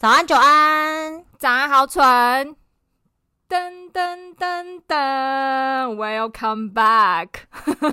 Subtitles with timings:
[0.00, 2.00] 早安，久安，早安，好蠢！
[3.48, 7.30] 噔噔噔噔，Welcome back！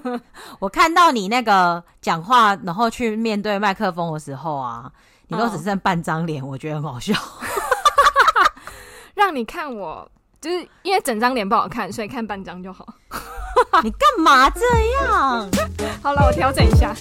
[0.61, 4.91] 我看到你那个讲话，然后去面对麦克风的时候啊，
[5.29, 6.51] 你都只剩半张脸，oh.
[6.51, 7.15] 我觉得很好笑。
[9.15, 10.07] 让你看我，
[10.39, 12.85] 就是因为整张脸不好看，所以看半张就好。
[13.81, 14.61] 你干嘛这
[15.01, 15.49] 样？
[16.03, 16.93] 好了，我调整一下。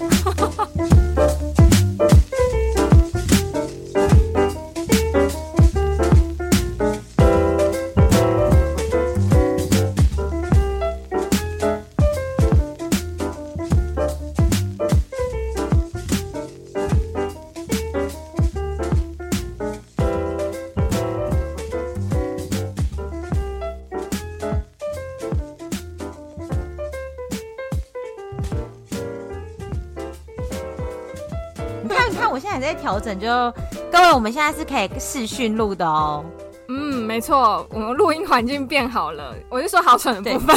[32.94, 33.52] 调整就，就
[33.90, 36.24] 各位，我们现在是可以视讯录的哦。
[36.68, 39.34] 嗯，没错，我们录音环境变好了。
[39.50, 40.56] 我就说好蠢的部分。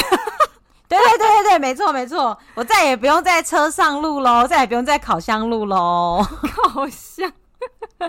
[0.87, 6.23] 对对对对对，没错没错，我再也不用在车上录喽，再也不用在烤箱录喽。
[6.53, 7.31] 烤箱？
[7.97, 8.07] 但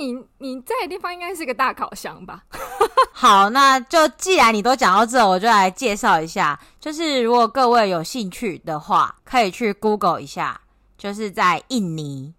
[0.00, 2.40] 你你在的地方应该是个大烤箱吧？
[3.12, 6.58] 好，那就既然你都讲到这，我就来介绍一下。
[6.80, 10.58] 就是如果各位有兴趣的话，可以去 Google 一下，
[10.96, 12.32] 就是在印尼。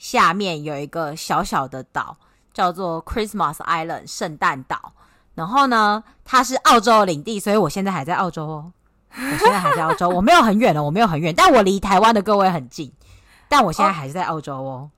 [0.00, 2.16] 下面有一个小小的岛，
[2.54, 4.94] 叫做 Christmas Island 圣诞岛。
[5.34, 8.72] 然后呢，它是澳洲的领地，所以我现在还在澳洲哦。
[9.14, 12.90] 我现在还在澳洲， 我没有很远了，我没有很远，但我离台湾的各位很近。
[13.46, 14.90] 但我现在还是在澳洲哦。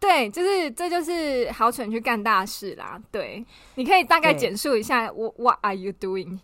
[0.00, 2.98] 对，就是这就是好蠢去干大事啦。
[3.10, 6.38] 对，你可以大概简述一下我 What are you doing？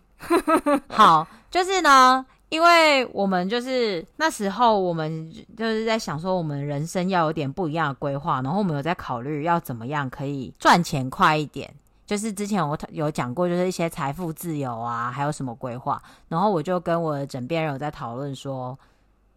[0.87, 2.25] 好，就是呢。
[2.51, 11.73] 因为我们就是那时候，我们就是在想说，我们人生要有点不一样的规划，然后我们有在考虑要怎么样可以赚钱快一点。
[12.05, 16.03] 就是之前我有讲过，就是一些财富自由啊，还有什么规划。
[16.27, 18.77] 然后我就跟我的枕边人有在讨论说，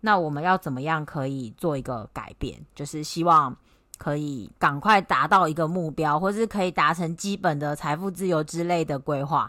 [0.01, 3.57] 那我们要怎么样可以做一个改变，就是希望
[3.97, 9.49] 可以赶快达到一个目标，或是可以达成基本的财富自由之类的规划。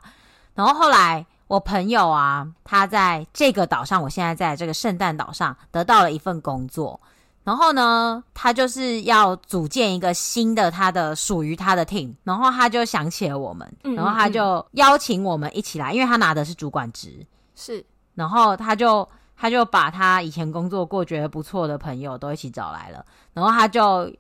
[0.54, 1.26] 然后后来。
[1.48, 7.00] 我朋友啊，他在这个岛上，我现在在这个圣诞岛上得到了一份工作，
[7.44, 17.24] 然后呢，他就是要组建一个新的他的属于他的 team，然后他就想起了我们，然后他就邀请我们一起来，因为他拿的是主管职，
[17.56, 17.86] 是，
[18.16, 19.08] 然后他就
[19.38, 24.12] 他就把他以前工作过觉得不错的朋友都一起找来了，然后他就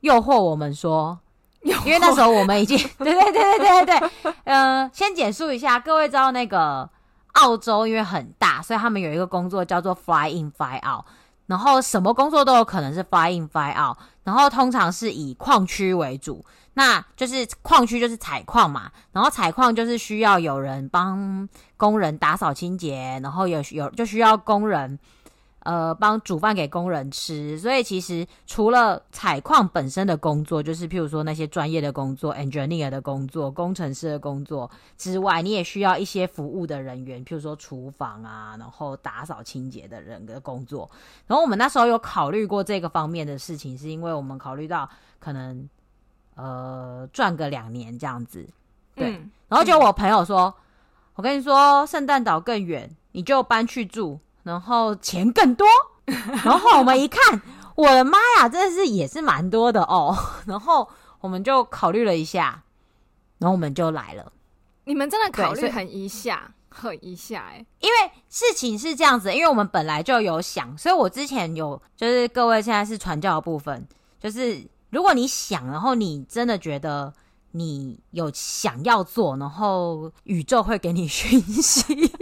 [0.00, 1.18] 诱惑我们说。
[1.84, 4.10] 因为那时候我们已经对对对对对对。
[4.22, 6.88] 对， 呃，先简述一下，各位知道那个
[7.32, 11.04] 澳洲因为很大，所以他们有一个工作叫做 fly in fly out，
[11.46, 16.44] 然后什么工作都有可能是 fly in fly out，然后通常是以矿区为主，
[16.74, 24.98] 那就是矿区就是采矿嘛，然后采矿就是需要有人帮工人打扫清洁，然后有有就需要工人。
[25.64, 40.90] 呃，帮煮饭给工人吃，所以其实除了采矿本身的工作，就是譬如说那些专业的工作，engineer 的工作、工程师的工作之外，你也需要一些服务的人员，譬如说厨房啊，然后打扫清洁的人的工作。
[41.26, 44.86] 然后我们那时候有考虑过这个方面的事情，是因为我们考虑到
[45.18, 45.66] 可能
[46.34, 48.46] 呃赚个两年这样子，
[48.94, 49.16] 对。
[49.16, 50.54] 嗯、然后就我朋友说，嗯、
[51.14, 54.20] 我跟你说，圣诞岛更远，你就搬去住。
[54.44, 55.66] 然后钱更多，
[56.06, 57.42] 然后我们一看，
[57.74, 60.16] 我的妈呀，真的是也是蛮多的哦。
[60.46, 60.88] 然后
[61.20, 62.62] 我们就考虑了一下，
[63.38, 64.30] 然后我们就来了。
[64.84, 67.64] 你们真的考虑很一下，很一下哎。
[67.80, 73.86] 因为事情是这样子，因为我们本来就有想，所以我之前有就是各位现在是传教的部分，
[74.20, 77.10] 就是如果你想，然后你真的觉得
[77.52, 82.12] 你有想要做，然后宇宙会给你讯息。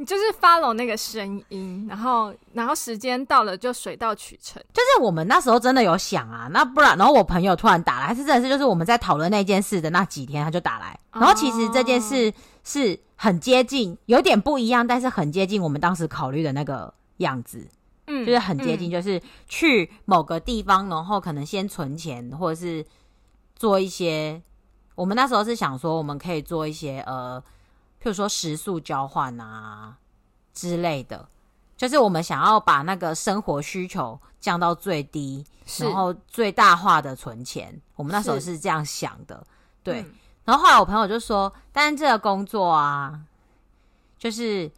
[0.00, 4.60] 你就是 follow 那个声音，然后，然后时间到了就水到渠成。
[4.72, 10.98] 就是我们那时候真的有想啊，那不然，然后我朋友突然打来，还是真的是就是我们在讨论那件事的那几天，他就打来。
[11.12, 12.32] 然后其实这件事
[12.64, 17.68] 是很接近，有点不一样，但是很接近我们当时考虑的那个样子。
[18.06, 22.82] 嗯，就是很接近，就是去某个地方，然后可能先存钱，或者是
[23.54, 24.40] 做一些。
[24.94, 27.42] 我们那时候是想说，我们可以做一些呃。
[28.00, 29.96] 譬如说食宿交换啊
[30.54, 31.28] 之类的，
[31.76, 35.44] 就是我们想要把那个生活需求降到最低，
[35.78, 37.80] 然后最大化的存钱。
[37.96, 39.44] 我们那时候是这样想的，是
[39.84, 40.00] 对。
[40.00, 40.14] 嗯、
[40.44, 43.20] 然后后来我朋友就说：“但是这个工作啊，
[44.18, 44.70] 就是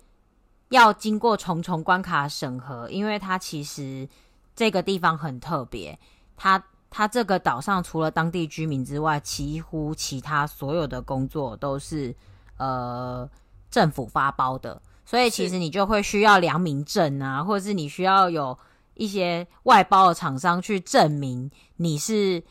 [0.71, 4.09] 要经过重重关卡审核，因为它其实
[4.57, 5.99] 这个地方很特别，
[6.37, 12.15] 它它这个岛上除了当地居民之外，几乎其他所有的工作都是
[12.63, 13.29] 呃
[13.71, 18.57] 政府发包的，所以其实你就会需要良民证啊，或者是你需要有
[18.95, 22.43] 一些外包的厂商去证明你是。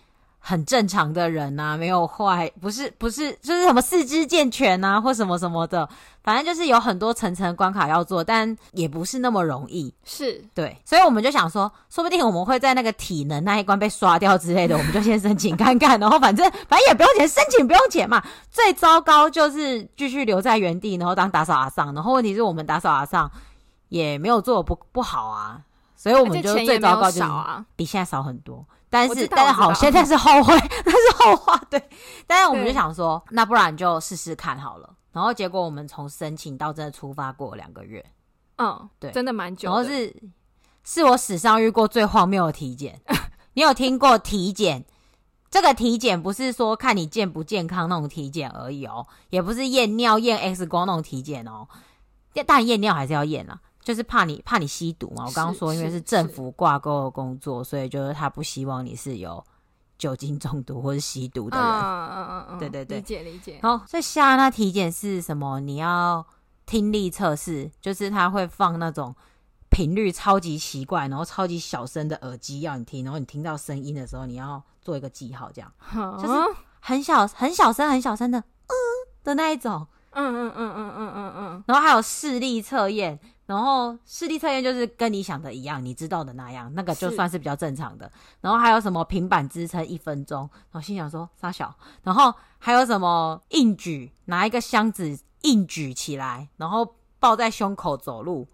[0.43, 5.87] 很正常的人呐、啊，没有坏，不是不是，就是什么四肢健全啊，或什么什么的，
[6.23, 9.93] 反正就是有很多层层关卡要做，但也不是那么容易。
[10.03, 18.19] 是对，所以我们就想说，说不定我们会在那个体能那一关被刷掉之类的，我们就先申请看看，然后反正反正也不用钱，申请不用钱嘛。
[18.49, 23.29] 最糟糕就是继续留在原地，然后当打扫阿桑，然后问题是我们打扫阿桑
[23.89, 25.61] 也没有做不不好啊，
[25.95, 27.29] 所以我们就最糟糕就是
[27.75, 28.65] 比现在少很多。
[28.91, 30.53] 但是，但是好，现在是后悔，
[30.85, 31.57] 那是后话。
[31.69, 31.81] 对，
[32.27, 34.93] 但是我们就想说，那不然就试试看好了。
[35.13, 38.05] 然后结果我们从申请到真的出发过两个月，
[38.57, 39.75] 嗯，对，真的蛮久的。
[39.75, 40.15] 然后是
[40.83, 42.99] 是我史上遇过最荒谬的体检。
[43.53, 44.85] 你有听过体检？
[45.49, 51.67] 这个体检不是说看你健不健康那种体检而已哦，也不是验尿、验 X 光那种体检哦。
[52.45, 53.59] 当然验尿还是要验啊。
[53.81, 59.43] 就是怕你怕你吸毒嘛，我刚刚说因为是政府挂钩的工作，所以就是他不希望你是有
[59.97, 61.65] 酒精中毒或是吸毒的人。
[61.67, 63.59] 嗯嗯嗯嗯，对对对，理解理解。
[63.61, 65.59] 好，所以下那体检是什么？
[65.59, 66.25] 你要
[66.65, 69.15] 听力测试，就是他会放那种
[69.69, 76.39] 频率超级奇怪，然后超级小声的耳机要你听，然后你听到声音的时候，你要做一个记号，这样，嗯、就是
[76.79, 78.73] 很小很小声很小声的嗯
[79.23, 79.87] 的那一种。
[80.13, 81.63] 嗯嗯嗯嗯嗯嗯嗯。
[81.67, 83.19] 然后还有视力测验。
[83.51, 88.09] 然后视力测验就是跟你想的一样，你知道的那样，那个就算是比较正常的。
[88.39, 91.75] 然后还有什么平板支撑一分钟，然后心想说三小。
[92.01, 98.47] 然后还有什么硬举，拿一个箱子硬举起来，然后抱在胸口走路。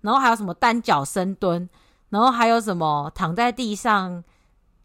[0.00, 1.68] 然后还有什么单脚深蹲，
[2.08, 4.24] 然后还有什么躺在地上，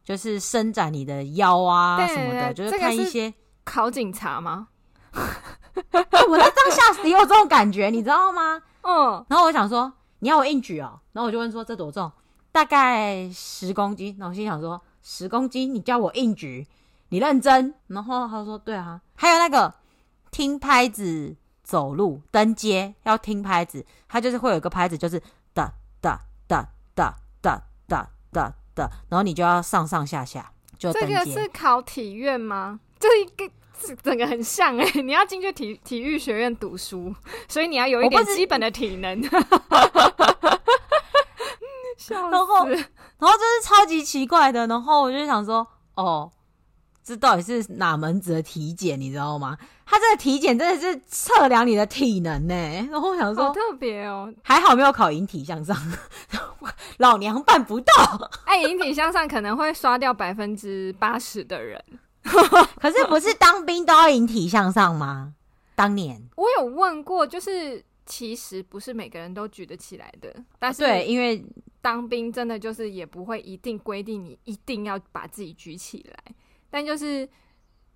[0.04, 4.68] 就是伸展你的腰啊什么的，就是看一些、考警察吗？
[5.16, 8.62] 我在当下也有这种感觉，你知道吗？
[8.88, 12.12] 嗯，然后我想说，你要我硬举哦，然后我就问说，这多重？
[12.52, 14.16] 大概十公斤。
[14.20, 16.68] 然后我心想说，十公斤，你叫我硬举，
[17.10, 17.74] 你认真？
[17.88, 19.02] 然后他说，对啊。
[19.16, 19.74] 还有那个
[20.30, 25.20] 听拍子走路登阶要听拍子，他就是会有一个拍子，就是
[25.56, 30.94] 哒哒哒哒哒哒哒哒，然后你就要上上下下就。
[30.94, 32.80] 这个是考体院吗？
[33.00, 33.52] 这一个。
[34.04, 37.14] 整个很像哎、欸， 你要进去体体育学院读书，
[37.48, 39.22] 所以你要有一点基本的体能。
[42.10, 42.78] 然后，然
[43.22, 46.32] 后这是超级奇怪的，然后我就想说，哦，
[47.04, 49.58] 这到底是哪门子的体检，你知道吗？
[49.88, 52.88] 他这个体检真的是测量你的体能呢、欸。
[52.92, 55.76] 然后我想说，好特别哦，还好没有考引体向上，
[56.98, 57.94] 老娘办不到。
[58.46, 61.84] 哎，引体向上可能会刷掉百分之八十的人。
[62.82, 65.34] 可是不是当兵都要引体向上吗？
[65.76, 70.34] 当年我有问过，就是其实不是每个人都举得起来的。
[70.58, 71.46] 但是对，因为
[71.82, 76.36] 当兵真的就是也不会一定规定你一定要把自己举起来，
[76.70, 77.28] 但就是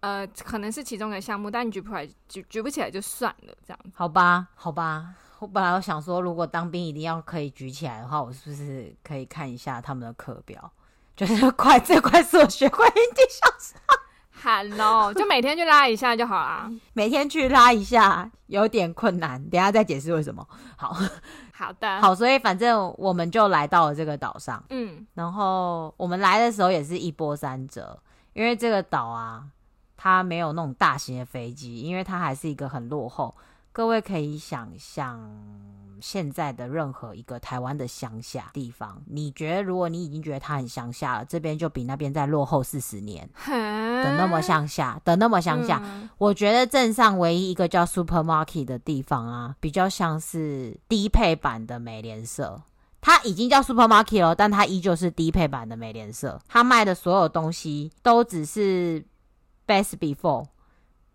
[0.02, 3.80] 呃，可能是其中的项目，但你举不起来，举举不起来就算了，这样。
[3.94, 5.16] 好吧，好吧。
[5.40, 10.72] 我本来我想说，如果当兵一定要可以举起来的话，我是不是可以看一下他们的课表？
[11.16, 13.99] 就是快最快速学会引体向上。
[14.42, 16.72] Hello， 就每天去拉一下就好啦。
[16.94, 20.48] 每天去拉一下有点困难，等下再解释为什么。
[20.78, 20.96] 好，
[21.54, 24.64] 好的， 好，所以反正我们就来到了这个岛上。
[24.70, 28.00] 嗯，然后我们来的时候也是一波三折，
[28.34, 29.44] 因为这个岛啊，
[29.98, 33.36] 它没有那种大型的飞机，因为它还是一个很落后。
[33.72, 35.20] 各位可以想象。
[36.02, 45.82] 现在的任何一个台湾的乡下地方，你觉得如果你已经觉得它很乡下了，这边就比那边再落后四十年的那么乡下，的那么乡下。
[45.84, 52.62] 嗯、我觉得镇上唯一一个叫 Supermarket 的地方啊，比较像是低配版的美联社。
[53.02, 56.40] 它已经叫 Supermarket 了，但它依旧是低配版的美联社。
[56.48, 59.06] 它卖的所有东西都只是
[59.66, 60.48] Best Before。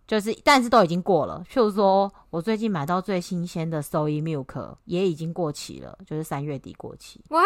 [0.07, 1.43] 就是，但是都已经过了。
[1.51, 7.23] 譬如说，我最近买到最新鲜的 Soy Milk 也已经过期了，就是三月底过期。
[7.31, 7.45] What？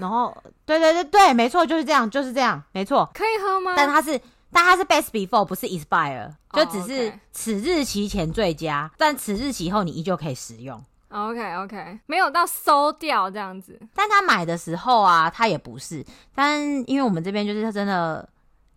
[0.00, 0.36] 然后，
[0.66, 3.08] 对对对对，没错，就是这样，就是这样，没错。
[3.14, 3.74] 可以喝吗？
[3.76, 8.92] 但它是，但它是 Best Before，不是 Expire，就只是此日期前最佳，oh.
[8.98, 10.84] 但此日期后你依旧可以食用。
[11.10, 13.80] OK OK，没有到馊掉这样子。
[13.94, 16.04] 但他买的时候啊，他也不是。
[16.34, 18.28] 但因为我们这边就是他真的。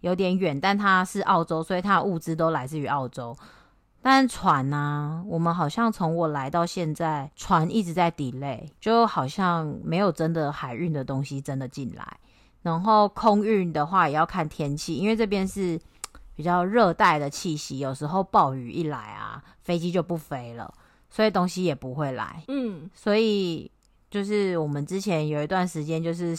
[0.04, 3.34] 有点远，但它是澳洲，所以它的物资都来自于澳洲。
[4.02, 12.18] 但船呢、啊，我们好像从我来到现在，船一直在 delay，就好像没有真的海运的东西真的进来。
[12.64, 15.80] 然后空运的话也要看天气，因为这边是
[16.36, 20.74] 比较热带的气息，有时候暴雨一来啊，飞机就不飞了，
[21.10, 22.44] 所以东西也不会来。
[22.50, 23.72] 嗯，所以
[24.12, 26.38] 就是我们之前有一段时间就是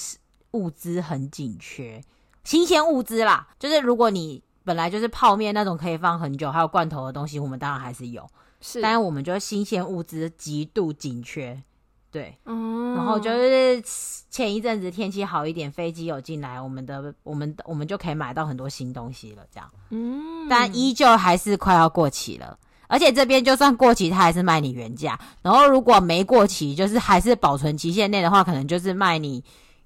[0.50, 2.04] 物资很紧缺，
[2.44, 8.26] 新鲜物资啦，就是如果你本来就是泡面那种可以放很久，还有罐头的东西，我们当然还是有，
[8.60, 11.62] 是，但是我们就新鲜物资极度紧缺。
[12.10, 13.82] 对，嗯，然后就是
[14.30, 29.42] 前一阵子天气好一点，飞机有进来，我们的我们我们就可以买到很多新东西了，这样，嗯，但依旧还是快要过期了，而且这边就算过期，它还是卖你原价，然后如果没过期，就是还是保存期限内的话，可能就是卖你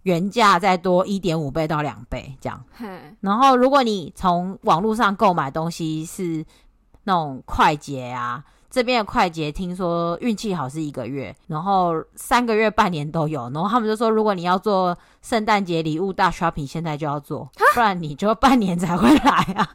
[0.08, 2.64] 原价再多一点五倍到两倍这样，
[3.20, 6.42] 然后如果你从网络上购买东西是
[7.04, 8.42] 那种快捷啊。
[8.70, 13.48] 这边的快捷听说运气好是一个月，然后三个月、半年都有。
[13.48, 19.66] 然后他们就说，如果你要做圣诞节礼物大 shopping，现在就要做，不然你就半年才会来啊。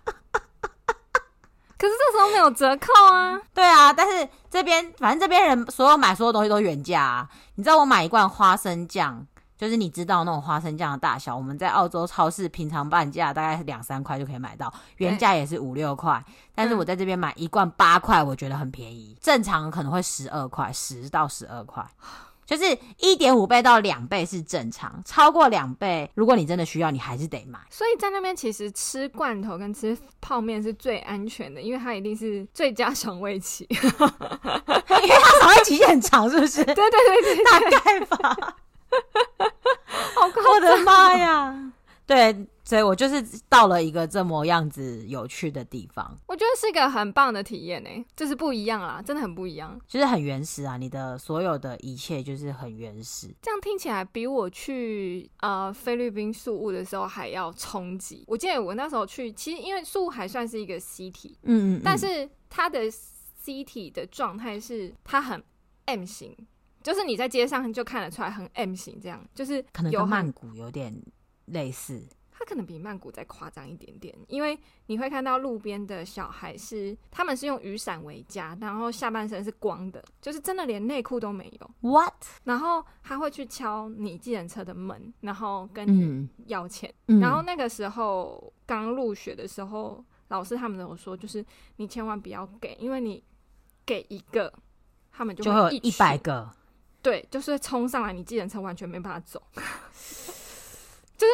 [1.76, 3.42] 可是这时候没有折扣啊。
[3.52, 7.28] 对啊，但是这边反正这边人所有买所有东西都原价啊。
[7.56, 9.26] 你知道我买一罐花生酱。
[9.64, 16.22] 就是你知道那种花生酱的大小，我们在澳洲超市平常半价大概两三块就可以买到，原价也是五六块。
[16.54, 19.16] 但是我在这边买一罐八块，我觉得很便宜。
[19.22, 21.82] 正常可能会十二块，十到十二块，
[22.46, 27.58] 就是一点五倍到两倍是正常，超过两倍，如果你真的需要，你还是得买。
[27.70, 36.66] 所以在那边其实吃罐头跟吃泡面是最安全的，因为它一定是最佳赏味期， 因为它赏味期很长，是不是？
[36.66, 38.58] 对对对对对， 大概吧。
[40.54, 41.74] 好我的妈呀！
[42.06, 53.34] 对，所以我就是到了一个这么样子有趣的地方，我觉得是一个很棒的体验呢，就是不一样啦，真的很不一样，就是很原始啊，你的所有的一切就是很原始。
[53.42, 58.26] 这样听起来比我去呃菲律宾宿务的时候还要冲击。
[58.28, 62.92] 我记得我那时候去，其实因为宿务还算是一个 city，嗯，嗯嗯，但是它的
[63.42, 65.42] city 的状态是它很
[65.86, 66.36] M 型。
[66.84, 70.94] 就是你在街上就看得出来很 M 型，这样就是可能跟曼谷有点
[71.46, 81.90] 类似，它可能比曼谷再夸张一点点，因为你会看到路边的小孩是他们是用雨伞为家，然后下半身是光的，就是真的连内裤都没有。
[81.90, 82.14] What？
[82.44, 86.94] 然后他会去敲你计程车的门，然后跟你要钱。
[87.08, 91.46] 嗯、然后那个时候刚入学的时候，老师他们都有说，就是
[91.78, 93.24] 你千万不要给，因为你
[93.86, 94.54] 给一个，
[95.12, 96.52] 他们就会就会有一百个。
[97.04, 99.40] 对，就是冲上来，你计程车完全没办法走。
[101.16, 101.34] 就是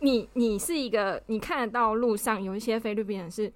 [0.00, 3.52] 你，你是一个，你看得到路上有一些菲律宾人是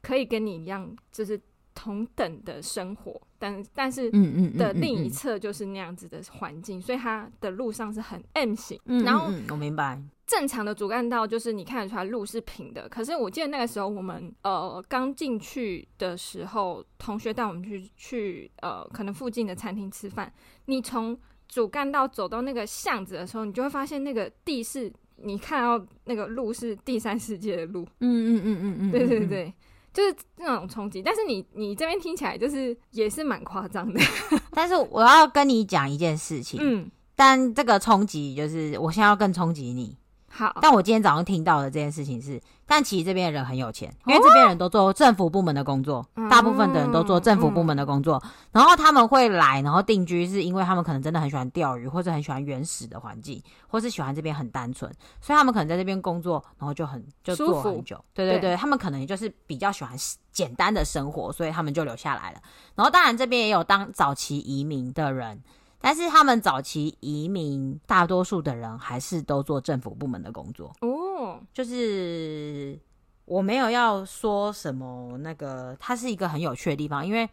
[0.00, 1.38] 可以跟你一样，就是
[1.74, 8.80] 同等的生活，但但是嗯嗯的另一侧就是那样子的环境，所以他的路上是很 M 型。
[8.84, 10.00] 然后我明白。
[10.32, 20.32] 正常的主干道就是你看得出来路是平的，可是我记得那个时候我们呃刚进去的时候，同学带我们去去呃可能附近的餐厅吃饭。
[20.64, 27.86] 你从主干道走到那个巷子的时候，你就会发现那个地是你看到那个路是第三世界的路。
[28.00, 29.54] 嗯嗯嗯嗯嗯，对对对，
[29.92, 31.02] 就是那种冲击。
[31.02, 34.00] 但是你你这边听起来就是也是蛮夸张的。
[34.52, 39.94] 但是我要跟你讲一件事情，嗯，但这个冲击就是我现在要更冲击你。
[40.34, 59.94] 好，但我今天早上听到的这件事情是，但其实这边的人很有钱，因为这边人都做政府部门的工作，哦、大部分的人都做政府部门的工作，嗯、然后他们会来，然后定居，是因为他们可能真的很喜欢钓鱼，或者很喜欢原始的环境，或是喜欢这边很单纯，所以他们可能在这边工作，然后就很就做很久，对对对，对他们可能就是比较喜欢
[60.32, 62.40] 简单的生活，所以他们就留下来了。
[62.74, 65.42] 然后当然这边也有当早期移民的人。
[65.82, 71.40] 但是他们早期移民，大多数的人还是都做政府部门的工作哦。
[71.52, 72.78] 就是
[73.24, 77.28] 我没有要说什么，那个它是一个很有趣的地方，因为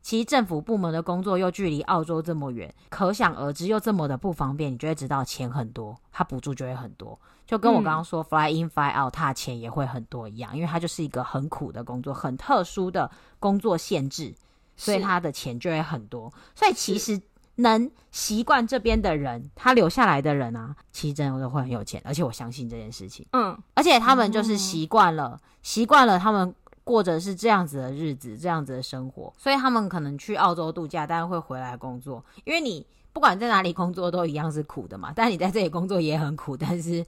[0.00, 7.18] 其实政府部门的工作又距离澳洲这么远，可想而知又这么的不方便，你就会知道钱很多，它补助就会很多。
[7.44, 14.32] 就跟我刚刚说、嗯、fly in fly out，它钱也会很多一样，因为它就是一个很苦的工作，很特殊的工作限制，
[14.76, 16.32] 所以他的钱就会很多。
[16.54, 17.20] 所以其实。
[17.60, 23.26] 能习惯这边的人，他留下来的人啊，其实真的都会很有钱，而且我相信这件事情。
[23.32, 32.24] 嗯，而且他们就是习惯了，习惯、嗯、了他们过着是这样子的日子，这样子的生活，所以他们可能去澳洲度假，但是会回来工作。
[32.44, 37.04] 因为你不管在哪里工作都一样是苦的嘛， 但你在这里工作也很苦，但是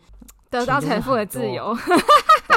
[0.50, 1.74] 得到财富的自由，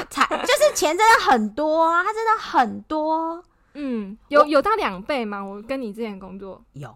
[0.09, 3.43] 财就是钱真的很多啊，它真的很多。
[3.77, 5.43] 嗯，有有到两倍吗？
[5.43, 6.95] 我跟你之前工作有。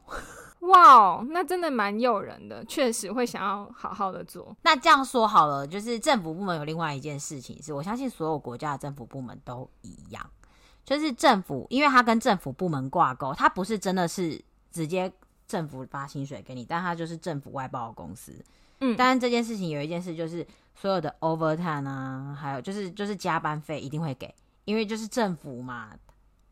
[0.59, 4.55] 哇，那真的蛮诱人的，确实会想要好好的做。
[4.63, 10.29] 那这样说好了，就是政府部门有另外一件事情，是我相信所有国家的政府部门都一样，
[10.83, 15.11] 就是政府，因为它跟政府部门挂钩，它不是真的是直接
[15.47, 18.33] 政府发薪水给你，但它就是政府外包的公司。
[18.81, 24.35] 嗯，但这件事情有一件事就是所有的 overtime 啊，还有就是就是加班费一定会给，
[24.65, 25.91] 因为就是政府嘛。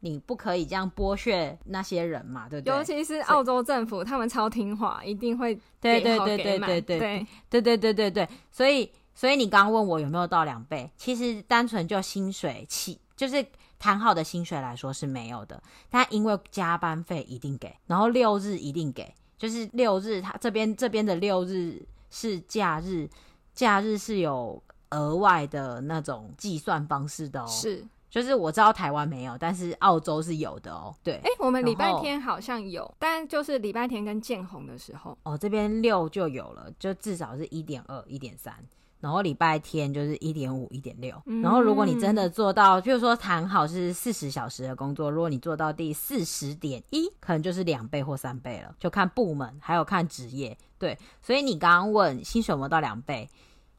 [0.09, 2.75] 你不可以这样剥削那些人嘛，对不对？
[2.75, 8.29] 尤其是澳洲政府，他们超听话，一定会对对对对对对对对对对对。
[8.51, 13.45] 所以所以你刚刚问我有没有到两倍，其实单纯就薪水起，就是
[13.77, 15.61] 谈好的薪水来说是没有的。
[15.89, 23.09] 但因为加班费一定给，然后六日一定给，就是六日他这边这边的六日是假日，
[23.53, 24.61] 假日是有
[24.91, 27.47] 额外的那种计算方式的哦。
[27.47, 27.85] 是。
[28.09, 30.95] 就是我知道台湾没有，但是澳洲是有的哦。
[31.03, 38.53] 对，哎、欸，我们礼拜天好像有，但就是礼拜天跟建红的时候，哦，这边六就有了，就至少是一点二、一点三，
[39.01, 41.21] 然后礼拜天就是一点五、一点六。
[41.43, 50.57] 然后如果你真的做到，譬如说谈好是四十小时的工作，如果你做到第四十点一，可能就是两倍或三倍了，就看部门还有看职业。
[50.79, 53.29] 对，所以你刚刚问薪水有没有到两倍？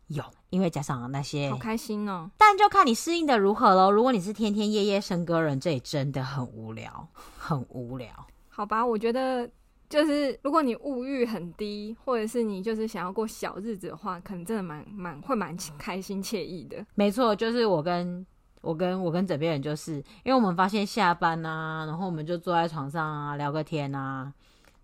[0.09, 2.31] 有，因为加上那些，好开心哦。
[2.37, 3.91] 但就看你适应的如何喽。
[3.91, 8.09] 如果你是天天夜夜笙歌人，这也真的很无聊， 很无聊。
[8.49, 9.49] 好吧，我觉得
[9.89, 16.85] 就是如果你物欲很低，或者是你就是想要过小日子的话，可能真的蛮蛮会蛮开心惬意的。
[16.95, 18.27] 没错，就是我跟
[18.61, 24.33] 我跟我跟枕边人，就是因为我们发现下班啊，然后我们就坐在床上啊聊个天啊，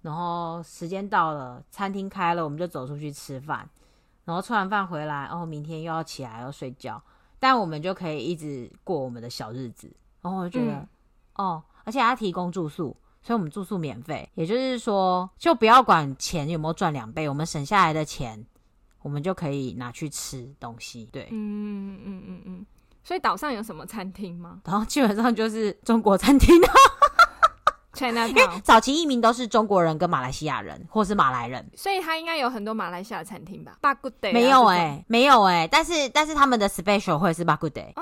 [0.02, 3.68] 然后时间到了，餐厅开了，我们就走出去吃饭。
[4.24, 7.02] 然后吃完饭回来，哦，明天又要起来要睡觉，
[7.38, 9.94] 但我们就可以一直过我们的小日子。
[10.22, 10.88] 然后我就觉得，嗯、
[11.34, 14.26] 哦，而且他提供住宿，所以我们住宿免费。
[14.34, 18.46] 也就是说，就不要管钱有没有赚两倍，我们省下来的钱，
[19.02, 21.04] 我们就可以拿去吃东西。
[21.12, 22.66] 对，嗯嗯嗯嗯嗯。
[23.02, 24.62] 所以岛上有什么餐厅吗？
[24.64, 26.72] 然后基本上就是中国餐厅啊。
[28.00, 37.92] 因为早期移民都是中国人跟马来西亚人，或是马来人，所以他应该有很多马来西亚餐厅吧？B a g u d a y 没有哎、欸，没有哎、欸，但是但是他们的 special 会是 Bak Kut Teh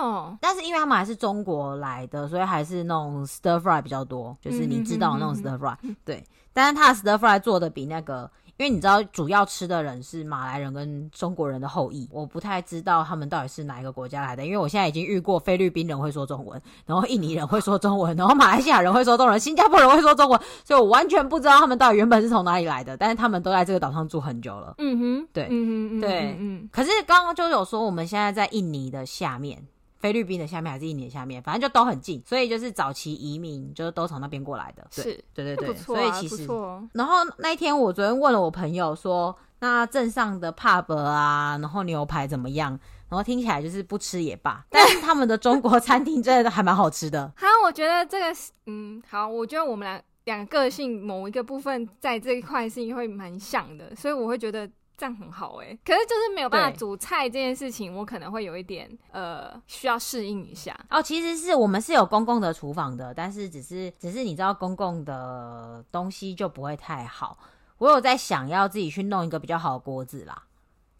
[0.00, 8.30] 哦，但是因为他们还是中国来的，所以还是那种 stir fry 比较多，就是你知道的那种 stir fry，、嗯、对，但是他的 stir fry 做的比那个。
[8.60, 14.44] 因为你知道，主要吃的人是马来人跟中国人的后裔，我不太知道他们到底是哪一个国家来的。
[14.44, 22.94] 因为我现在已经遇过菲律宾人会说中文，然后印尼人会说中文，然后马来西亚人会说中文，新加坡人会说中文，所以我完全不知道他们到底原本是从哪里来的。
[22.98, 24.74] 但是他们都在这个岛上住很久了。
[24.76, 26.68] 嗯哼，对，嗯哼，对，嗯。
[26.70, 29.66] 可是刚刚就有说，我们现在在印尼的下面。
[30.00, 34.86] 菲律宾的下面还是印尼的下面，反正就都很近，所以就是早期移民就是都从那边过来的。
[34.90, 36.48] 是，对对对，啊、所以其实，
[36.94, 42.70] 然后那一天我昨天问了我朋友说，那镇上的 pub 啊，然后牛排怎么样？
[43.10, 47.30] 然后听起来就是不吃也罢， 但是他们的中国餐厅真的还蛮好吃的。
[47.36, 54.66] 好，我觉得这个是，嗯，好，我觉得我们俩两个个性某一个部分在这一块是会蛮像的，所以我会觉得。
[55.00, 61.00] 这样很好哎、欸，可是就是没有办法煮菜这件事情，我可能会有一点呃需要适应一下哦。
[61.00, 67.38] 其实是我们是有公共的厨房的，但是只是只是你知道公共的东西就不会太好。
[67.78, 70.42] 我有在想要自己去弄一个比较好的锅子啦，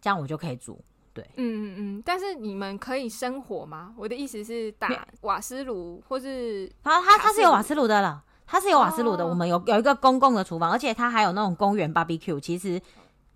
[0.00, 0.82] 这样我就可以煮。
[1.12, 2.02] 对，嗯嗯嗯。
[2.02, 3.92] 但是你们可以生火吗？
[3.98, 4.88] 我的意思是打
[5.20, 9.24] 瓦斯炉或是它它它是有瓦斯炉的了，它是有瓦斯炉的。
[9.24, 12.40] 哦、我们有有一个公共的厨房，而且它还有那种公园 barbecue。
[12.40, 12.80] 其实。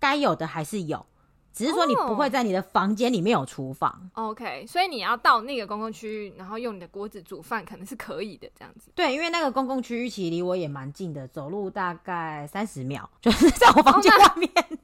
[0.05, 1.03] 该有的还是有，
[1.51, 4.11] 只是说你不会在你的房间里面有厨房。
[4.13, 8.91] Oh, OK，所以你要到那个公共区域，然后用你的锅子煮饭，可能是可以的这样子。
[8.93, 14.47] 对，因为那个公共区域其实离我也蛮近的，走路大概三十秒，就是在我房间外面。
[14.55, 14.77] Oh, 那，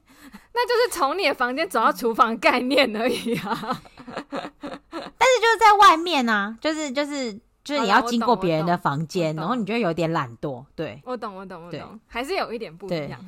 [0.54, 3.52] 那就是从你的房间走到厨房的概念而已啊。
[4.22, 7.32] 但是就是在外面啊，就是就是
[7.64, 10.66] 就是你要经过别人的房间，然后你就会有点懒惰。
[10.76, 13.24] 对，我懂，我懂，我懂，还是有一点不一样。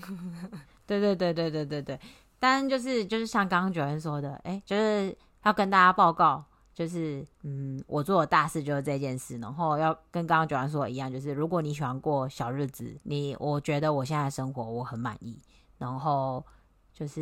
[1.00, 2.00] 对对对对对对对，
[2.40, 15.40] 但就是就是像刚刚九恩说的，哎，就是要跟大家报告，就是嗯，我做的大事就是这件事，然后要跟刚刚九恩说的一样，就是如果你喜欢过小日子，你我觉得我现在生活我很满意，
[15.78, 16.46] 然后
[16.94, 17.22] 就是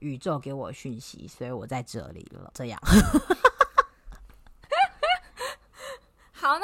[0.00, 2.80] 宇宙给我讯息，所以我在这里了，这样。
[6.32, 6.58] 好，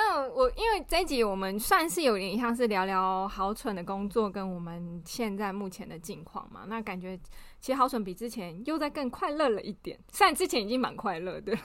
[0.50, 6.64] 因为这一集我们算是有点像是聊聊好蠢的工作跟我们现在目前的境况嘛。
[6.66, 7.18] 那感觉
[7.60, 11.56] 其实好蠢比之前又在更快乐了一点，虽然之前已经蛮快乐的，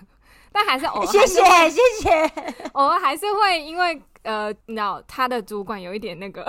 [0.52, 2.10] 但还是偶尔谢谢谢谢，
[2.74, 6.46] 偶尔还是会因为呃，你知道他的主管有一点那个，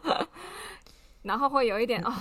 [1.22, 2.12] 然后会有一点哦，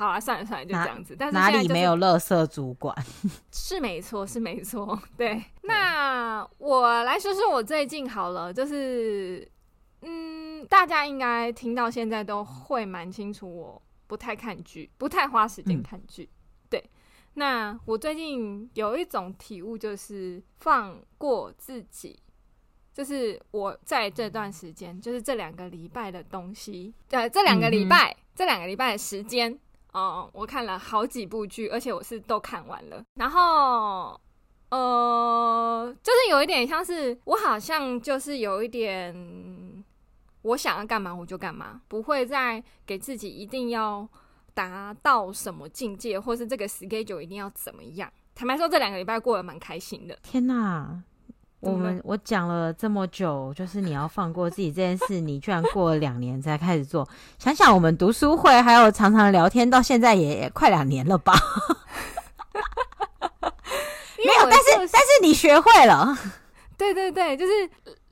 [0.00, 1.14] 好啊，算了算了，就这样子。
[1.18, 2.96] 但是哪里没有乐色主管？
[3.52, 4.98] 是没错，是没错。
[5.14, 9.46] 对，那我来说说我最近好了，就是
[10.00, 16.22] 嗯，大家应该听到现在都会蛮清楚，我不太看剧，不太花时间看剧。
[16.22, 16.90] 嗯、对，
[17.34, 22.18] 那我最近有一种体悟，就是放过自己。
[22.92, 29.58] 就是我在这段时间，就是这两个礼拜的东西，呃，这两个礼拜，嗯、这两个礼拜的时间，
[29.92, 33.02] 哦、我看了好几部剧，而且我是都看完了。
[33.14, 34.20] 然后，
[34.70, 39.14] 呃，就是有一点像是我好像就是有一点，
[40.42, 44.08] 我想要干嘛我就干嘛，不会再给自己一定要
[44.54, 48.12] 达到什么境界，或是这个 schedule 一定要怎么样。
[48.34, 50.16] 坦白说，这两个礼拜过得蛮开心的。
[50.22, 51.02] 天哪！
[51.60, 57.06] 我们我讲了这么久，就是你要放过自己这件事，你居然过了两年才开始做。
[57.38, 61.34] 想想我们读书会还有常常聊天，到现在也，也快两年了吧？
[64.16, 66.16] 没有，但是但是你学会了。
[66.78, 67.52] 对对对，就是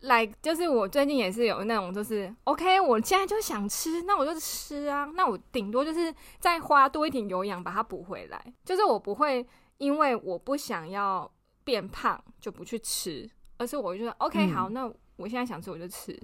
[0.01, 5.09] 来，like, 就是我最近也是有那种，就是 OK，我现在就想吃，那我就吃啊。
[5.15, 9.47] 那我顶多就是再花多一点有氧把它补回来，就是我不会
[9.79, 11.31] 因为我不想要
[11.65, 13.29] 变胖就不去吃。
[13.59, 16.18] 而是我就说，OK，嗯、好，那我现在想吃我就吃，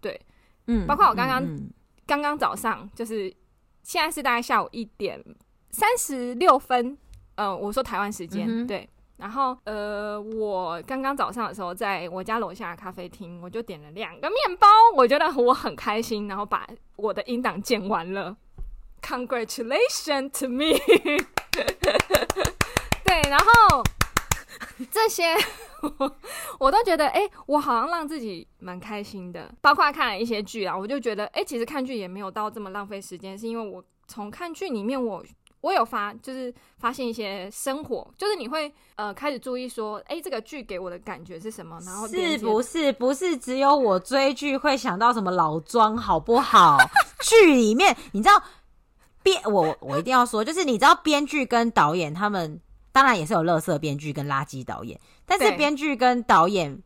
[0.00, 0.20] 对，
[0.66, 1.42] 嗯，包括我刚刚
[2.06, 3.34] 刚刚早上，就是
[3.82, 5.22] 现在是大概下午一点
[5.70, 6.96] 三十六分，
[7.34, 18.36] 呃，我说台湾时间，嗯、对，然后呃，我刚刚早上的时候，在我家楼下的咖啡厅，我就点了两个面包，我觉得我很开心，然后把我的音档剪完了
[19.00, 20.78] ，Congratulations to me，
[23.04, 23.82] 对，然后
[24.90, 25.34] 这些。
[25.98, 26.16] 我
[26.58, 29.52] 我都觉得，哎、欸，我好像让自己蛮开心的。
[29.60, 35.24] 包括看了一些剧啊，我就觉得，哎、欸，其实看剧也没有到这么浪费时间，是因为我从看剧里面我，我
[35.60, 41.78] 我有发，就是发现一些生活，就是你会呃开始注意说，哎、欸，这个剧给我的感觉是什么？
[41.84, 46.78] 然后是不是不是只有我追剧会想到什么老庄好不好？
[47.20, 48.42] 剧里面你知道
[49.22, 52.58] 编我我一定要说，就是你知道编剧跟导演他们。
[52.94, 56.80] 当然也是有垃圾编剧跟垃圾导演，但是编剧跟导演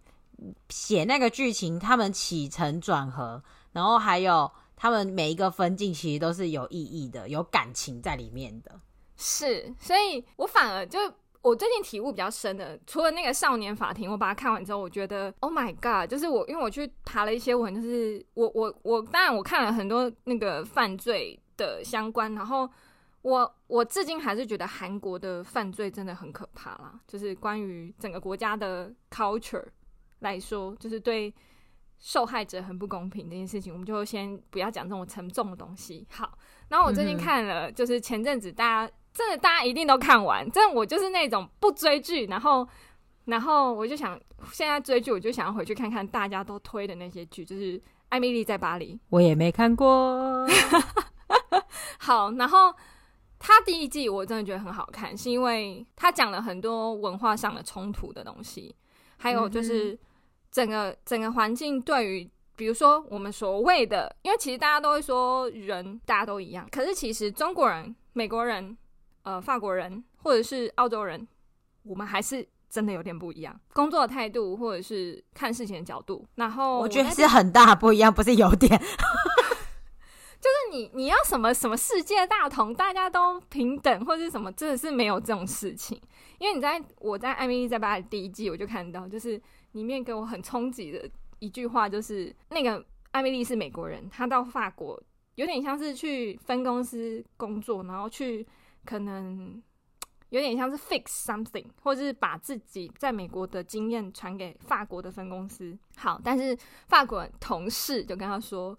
[0.71, 3.43] 写那个剧情，他们起承转合，
[3.73, 8.81] 然后还有他们每一个分镜，其实都是有意义的，有感情在里面的。
[9.19, 10.99] 是，所以我反而就
[11.43, 22.67] 我最近体悟比较深的，除了那个《少年法庭》，我把它看完之后，我觉得 Oh my God，就是我因为我去爬了一些文，就是我我我当然我看了很多那个犯罪的相关，然后。
[23.23, 29.65] 我我至今还是觉得韩国的犯罪真的很可怕啦，就是关于整个国家的 culture
[30.21, 31.35] 来说，就是对
[31.99, 36.07] 受害者很不公平这件事情，我们就先不要讲这种沉重的东西。
[36.11, 42.67] 好，然后我最近看了，就是前阵子大家真的大家一定都看完，真的我就是那种不追剧，然后
[43.25, 44.19] 然后我就想
[44.53, 47.79] 现在追剧，我就想要回去看看大家都推的那些剧，就是
[48.11, 50.47] 《艾米丽在巴黎》，我也没看过。
[51.99, 52.73] 好，然后。
[53.39, 58.75] 他第一季我真的觉得很好看，是因为他讲了很多文化上的冲突的东西，
[59.17, 59.99] 还有就是
[60.51, 68.77] 整个整个环境对于，比如说我们所谓的，因为其实大家都会说人大家都一样，可是其实中国人、美国人、
[69.23, 71.27] 呃法国人或者是澳洲人，
[71.85, 78.81] 我们还是真的有点不一样，工作的态度或者是看事情的角度，然后我觉得是很大不一样，不是有点。
[80.41, 86.01] 就是你，你要什么什么世界大同，大家都平等，或者是什么，真的是没有这种事情。
[86.39, 89.41] 因为你在我在《艾米丽在巴黎》第一季，我就看到，就是
[89.73, 95.03] 里面给我很冲击的一句话，就是那个艾米丽是美国人，她到法国
[95.35, 98.47] 有点像是去分公司工作，然后去
[98.85, 99.61] 可能
[100.29, 105.77] 有点像是 fix something，或者是把自己在美国的经验传给法国的分公司。
[105.97, 108.79] 好，但是法国同事就跟他说。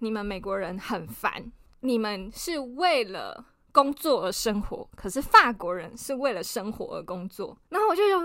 [0.00, 7.56] 你们美国人很烦，你们是为了工作而生活，可是法国人是为了生活而工作。
[7.68, 8.20] 然后我就说，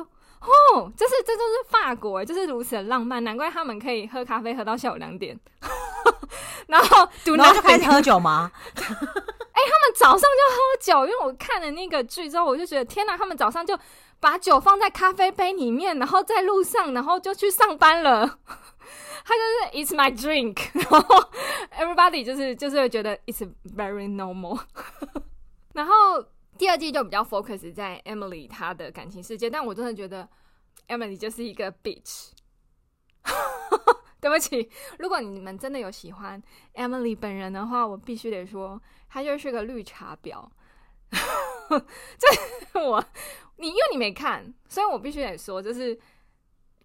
[0.76, 5.40] 哦，这是这就是法国，就是如此的浪漫，难怪他们可以喝咖啡喝到下午两点。
[6.68, 8.52] 然后，然后就开始喝酒吗？
[8.66, 13.78] 哎、欸，他们早上就喝酒，因为我看了那个剧之后，我就觉得天哪，他们早上就
[14.20, 18.40] 把酒放在咖啡杯里面，然后在路上，然后就去上班了。
[19.26, 21.30] 他就是 It's my drink， 然后
[21.72, 24.62] everybody 就是就是会觉得 It's very normal。
[25.74, 25.94] 然后
[26.58, 30.28] 第二季就比较 focus 在 Emily 她的感情世界，但我真的觉得
[30.88, 32.32] Emily 就是一个 bitch，
[34.22, 36.42] 对不起，如果你们真的有喜欢
[36.76, 40.48] Emily 本人的话，我必须得说，她就是个绿茶婊。
[42.18, 43.04] 这我
[43.58, 45.98] 你因为你没看，所以我必须得说，就是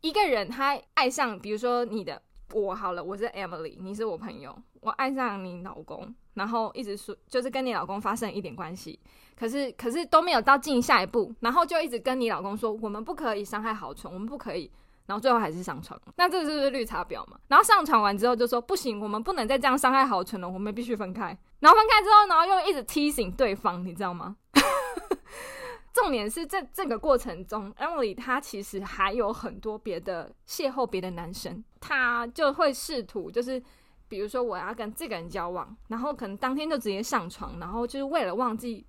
[0.00, 2.20] 一个人他爱上，比如说你的
[2.52, 8.98] 我好了，我是 Emily，你是我朋友，我爱上你老公，然后一直说就是跟你老公发生一点关系，
[9.36, 14.70] 可是可是都没有到进下一步，然后就一直跟你老公说，我们不可以伤害好纯，我们不可以。
[15.06, 17.38] 然后最后还是上床，那这是不是绿茶婊嘛？
[17.48, 21.28] 然后上床完之后就说不行，我们不能再这样伤害豪纯了，我们必须分开。
[21.60, 24.36] 然后分开之后，然后又一直提醒对方，你知道吗？
[26.00, 33.62] 重点是这这个过程中，Emily 她其实还有很多别的邂逅别的男生，她就会试图就是，
[34.08, 38.86] 比如说我要跟这个人交往，然后可能当天就直接上床，然后就是为了忘记，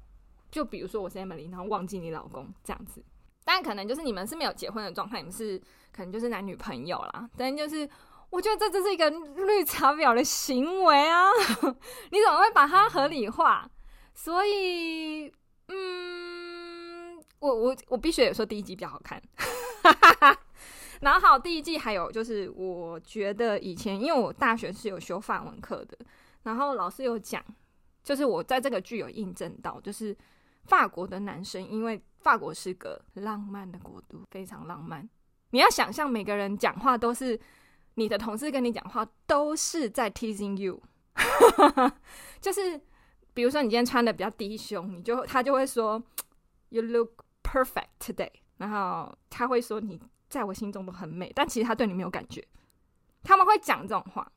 [0.51, 3.03] 就比如说我是 Emily，然后忘记你老公这样子。
[3.43, 5.57] 但可能就是你们是没有结婚的状态，你们是
[5.91, 7.27] 可能就是男女朋友啦。
[7.35, 7.89] 但就是
[8.29, 11.23] 我觉得这就是一个绿茶婊的行为啊！
[12.11, 13.67] 你怎么会把它合理化？
[14.13, 15.33] 所以，
[15.69, 16.38] 嗯，
[17.39, 19.21] 我我我必须得说第一季比较好看。
[21.01, 25.97] 然后好，第一季还有就是，我觉得以前因为我大学是有修法文课的，
[26.43, 27.43] 然后老师有讲，
[28.03, 30.15] 就是我在这个剧有印证到，就是
[30.63, 32.01] 法国的男生因为。
[32.21, 35.09] 法国是个浪漫的国度，非常浪漫。
[35.51, 37.39] 你要想象每个人讲话都是
[37.93, 40.83] 你的同事跟你讲话都是在 teasing you，
[42.41, 42.77] 就是
[43.33, 46.03] 比如说你今天穿的比较低胸，你就他就会说
[46.67, 52.45] you look perfect today，然后他会说你在我心中都很美，但其实他对你没有感觉。
[53.23, 54.31] 他们会讲这种话，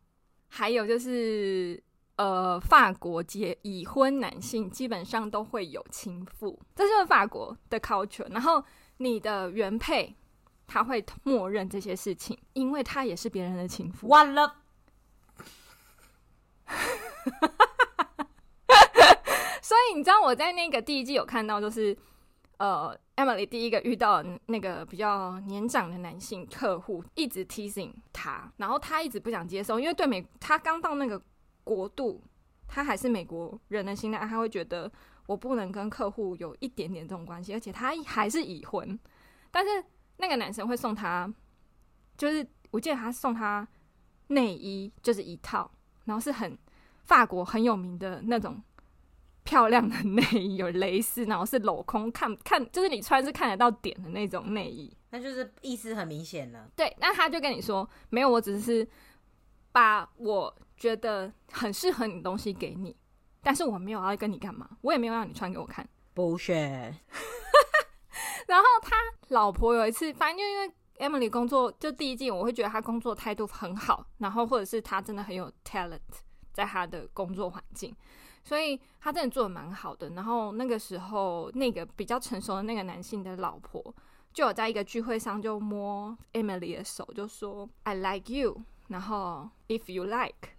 [0.48, 1.82] 还有就是。
[2.16, 8.30] 呃，法国结已婚男性基本上都会有情妇，这就是法国的 culture。
[8.30, 8.62] 然后
[8.98, 10.14] 你的原配
[10.66, 14.08] 他会默认这些事情，因为他也是别人的情妇。
[14.08, 14.56] 完了，
[19.62, 21.96] 所以你知道我在那个第一季有看到，就是
[22.58, 31.22] 呃，Emily 第一个遇到那个比较年长的男性客户，一直 teasing 他，然后他一直不想接受，因为对美他刚到那个。
[31.64, 32.20] 国度，
[32.66, 34.90] 他还是美国人的心态，他会觉得
[35.28, 38.98] 我不能跟客户有一点点这种关系，而且他还是已婚。
[39.52, 39.84] 但是
[40.16, 41.32] 那个男生会送他，
[42.18, 43.64] 就是我记得他送他
[44.26, 45.70] 内衣，就是一套，
[46.04, 46.58] 然后是很
[47.04, 48.60] 法国很有名的那种
[49.44, 56.68] 漂亮的内衣，有蕾丝，然后是镂空，看看就是你穿是看得到点的那种内衣，那就是意思很明显了。
[56.76, 58.88] 对，那他就跟你说，没有，我只是
[59.70, 60.54] 把我。
[60.74, 62.96] 觉得很适合你的东西给你，
[63.40, 65.88] 但是我没有要跟你干嘛，我也没有让你穿给我看。
[66.12, 66.94] bullshit。
[68.48, 68.96] 然后他
[69.28, 76.00] 老婆有一次，反正就因为 Emily 工作，就第一季我会觉得他工作态度很好，然后或者是他真的很有 talent
[76.52, 77.94] 在他的工作环境，
[78.42, 80.10] 所以他真的做的蛮好的。
[80.10, 83.94] 然后那个时候，那个比较成熟的那个男性的老婆
[84.32, 90.50] 就有在一个聚会上就摸 Emily 的手，就说 I like you，然后 If you like。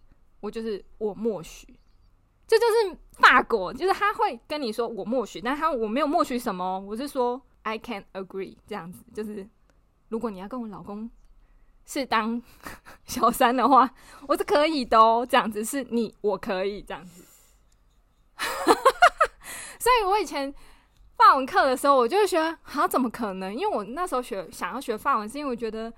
[0.41, 1.79] 我就是我默许，
[2.45, 9.47] 这就是法国，就是他会跟你说我默许，但他我没有默许什么，我是说 I can agree 这样子，就是
[10.09, 11.09] 如果你要跟我老公
[11.85, 12.43] 是当
[13.07, 13.89] 小三的话，
[14.27, 17.23] 我是可以的哦，这样子是你我可以这样子，
[19.79, 20.53] 所以我以前
[21.17, 23.53] 法文课的时候，我就会觉得啊，怎么可能？
[23.53, 25.91] 因为我那时候学想要学法文，是因为我觉得。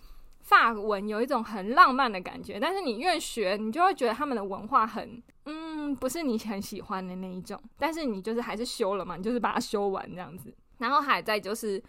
[0.46, 7.60] 法文有一种很浪漫的感觉，但是你越学，你就会觉得他们的文化很，嗯，不是你很喜欢的那一种。
[7.80, 10.56] 但是你就是还是修了嘛，你就是把它修完这样子。
[10.78, 11.84] 然后还在就是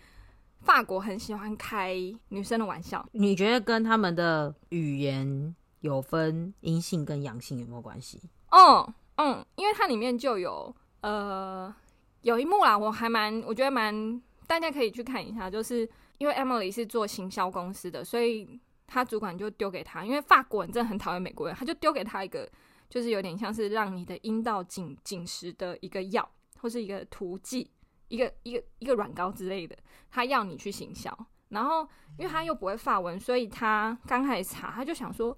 [0.63, 1.95] 法国很喜欢开
[2.31, 8.23] 女生的玩笑，你觉得跟他们的语言有分阴性跟阳性有没有关系？
[8.53, 11.74] 嗯嗯，因为它里面就有呃
[12.22, 15.88] 有一幕啦，我还蛮我觉得蛮大家可以去看一下，就是。
[16.18, 20.02] 因为 Emily 是做行销公司的，所以他主管就丢给他。
[20.02, 22.50] 因为法国人真的很讨厌美国人，他就丢给他一个，
[22.88, 26.26] 就是有点像是让你的阴道紧紧实的一个药，
[26.59, 27.70] 或是一个涂剂，
[28.09, 29.76] 一个一个一个软膏之类的。
[30.11, 31.14] 他要你去行销，
[31.50, 35.37] 然后因为他又不会法文，所以他刚开始查，他就想说，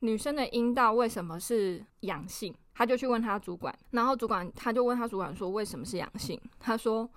[0.00, 2.54] 女生的阴道为什么是阳性？
[2.74, 6.40] 他就去问他主管，然后主管他就问他主管说，为什么是阳性？
[6.58, 7.08] 他说，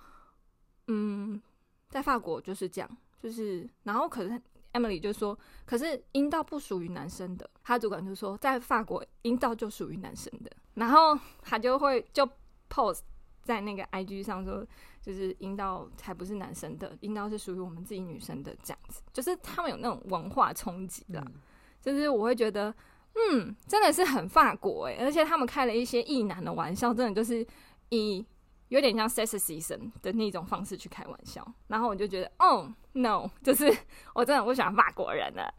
[0.88, 1.40] 嗯。
[1.92, 2.88] 在法国就是这样，
[3.22, 4.42] 就是然后可是
[4.72, 7.50] Emily 就说，可是阴道不属于男生的。
[7.62, 10.50] 他主管就说，在法国阴道就属于男生的。
[10.72, 12.26] 然后他就会就
[12.70, 13.00] post
[13.42, 14.66] 在那个 IG 上说，
[15.02, 19.02] 就是阴道才不是男生的，阴道是属于我们自己女生的这样子。
[19.12, 21.22] 就是他们有那种文化冲击的，
[21.82, 22.72] 就是我会觉得，
[23.14, 27.46] 嗯，真的是很法国哎，而且他们开了一些异男的玩笑，真的就是
[27.90, 28.24] 以
[28.68, 33.70] 有点像 sexism 的那种方式去开玩笑，然后我就觉得，哦，no，就是
[34.14, 35.52] 我真的不喜欢法国人了。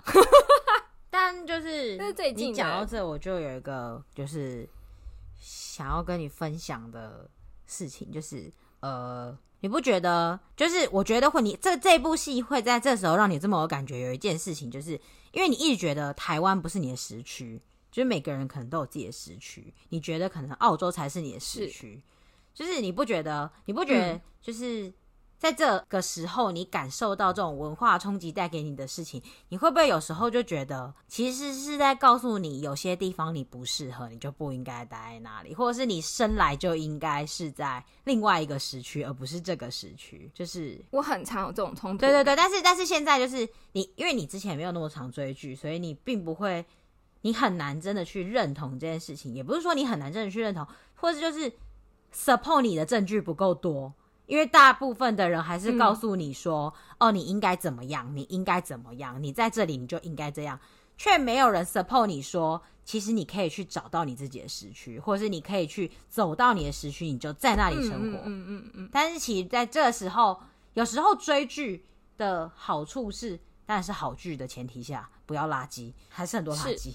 [1.12, 4.68] 但就是，就是最近你讲到这，我就有一个就是
[5.38, 7.30] 想要跟你分享的
[7.68, 9.38] 事情，就是呃。
[9.63, 10.38] 你不觉得？
[10.58, 14.02] 就是我觉得会，你这这部戏会在这时候让你这么有感觉。
[14.02, 14.91] 有一件事情，就是
[15.32, 19.73] 因为你一直觉得台湾不是你的时区，就是每个人可能都有自己的时区。
[19.88, 22.04] 你觉得可能澳洲才是你的时区，
[22.54, 23.49] 就是你不觉得？
[23.63, 24.19] 你不觉得？
[24.41, 24.93] 就是。
[25.44, 40.32] 嗯在这个时候，你感受到这种文化冲击带给你的事情，你会不会有时候就觉得，其实是在告诉你，有些地方你不适合，你就不应该待在那里，或者是你生来就应该是在另外一个时区，而不是这个时区。
[40.34, 41.98] 就是我很常有这种冲突。
[41.98, 46.66] 对对对，但是但是现在就是你，因为你之前没有那么常追剧，所以你并不会，
[47.24, 49.34] 你很难真的去认同这件事情。
[49.34, 51.52] 也不是说你很难真的去认同，或者就是
[52.16, 53.94] support 你的证据不够多。
[54.34, 58.10] 因为大部分的人还是告诉你说：“嗯、哦，你应该怎么样？
[58.17, 59.22] 你应该怎么样？
[59.22, 60.60] 你在这里你就应该这样。”
[60.98, 68.89] 却没有人 support 你说：“其实你可以去找到你自己的时区，或者是你可以去走到你的时区，你就在那里生活。”嗯嗯嗯。
[68.91, 70.41] 但是其实在这个时候，
[70.74, 71.86] 有时候追剧
[72.17, 76.91] 的好处是，当然是好剧的前提下，不要垃圾，还是很多垃圾。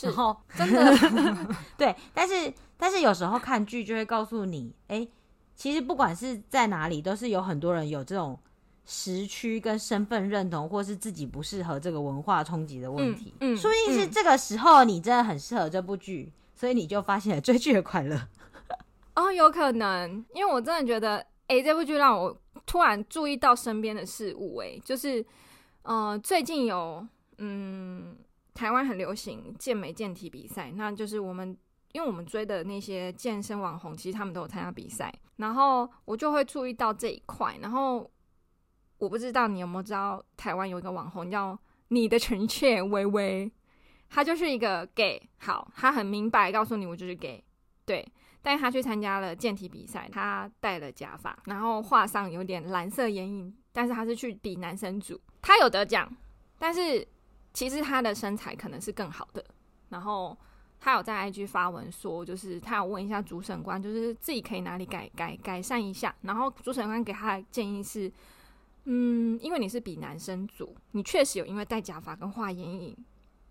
[0.00, 5.08] 然后真的 对，但是但是有时候看剧就会告诉你，哎、欸。
[5.58, 8.38] 其实不管是在哪里，都是有很多人有这种
[8.86, 13.34] 时区跟身份认同，或是自己不适合这个文化冲击的问题。
[13.40, 18.16] 嗯，说不定是这个时候你真的很适合这部剧，所以你就发现了追剧的快乐。
[19.16, 21.16] 哦，有可能，因为我真的觉得，
[21.48, 24.58] 哎、欸，这部剧让我突然注意到身边的事物。
[24.58, 25.26] 哎，就是，
[25.82, 27.04] 呃，最近有，
[27.38, 28.16] 嗯，
[28.54, 31.58] 台湾很流行健美健体比赛，那就是我们。
[31.92, 37.56] 因为我们追的那些健身网红，其实他们都有参加比赛，然后我就会注意到这一块。
[37.62, 38.10] 然后
[38.98, 43.50] 我不知道你有没有知道，台湾有一个网红叫你的臣妾薇薇，
[44.10, 45.30] 他就是一个 gay。
[45.38, 47.42] 好，他很明白告诉你，我就是 gay。
[47.86, 48.06] 对，
[48.42, 56.14] 但是他去参加了健体比赛，他戴了假发，然后画上有点蓝色眼影，但是他是去比男生组，他有得奖，
[56.58, 57.08] 但是
[57.54, 59.42] 其实他的身材可能是更好的，
[59.88, 60.36] 然后。
[60.80, 66.14] 他有在 IG 发文说，就是他有问一下主审官，就是自己可以哪里改改改善一下。
[66.22, 68.10] 然后主审官给他的建议是，
[68.84, 72.96] 嗯，因为你是比男生组，你确实有因为戴假发跟画眼影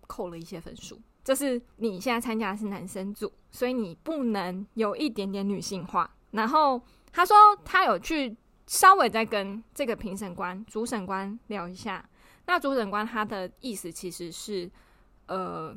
[0.06, 0.98] 扣了一些分数。
[1.22, 6.10] 就是你现在参加的是男生组，所以你不能有一点点女性化。
[6.30, 6.80] 然后
[7.12, 8.34] 他说他有去
[8.66, 12.02] 稍微再跟这个评审官、主审官聊一下。
[12.46, 14.70] 那主审官他的意思其实是，
[15.26, 15.76] 呃。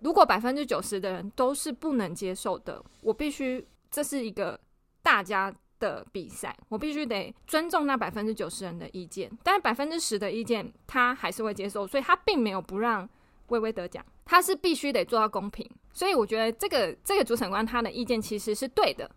[0.00, 4.58] 如果百分之九十的人都是不能接受的，我必须，这是一个
[5.02, 9.30] 大家的比赛，我必须得尊重那百分之九十人的意见。
[9.42, 13.08] 但是百分之十的意见他还是会接受，所以他并没有不让
[13.48, 15.68] 薇薇得奖，他是必须得做到公平。
[15.92, 19.10] 所以我觉得这个这个主审官他的意见其实是对的，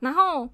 [0.00, 0.48] 然后。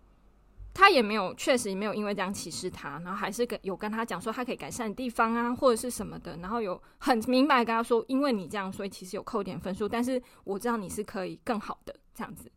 [0.79, 12.49] 他也没有，确实也没有因为这样歧视他，然后还是跟有跟他讲说他可以改善的地方啊，或者是什么的，然后有很明白跟他说，因为你这样，所以其实有扣点分数，但是我知道你是可以更好的这样子。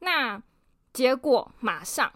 [0.00, 0.38] 那
[0.92, 2.12] 结果马上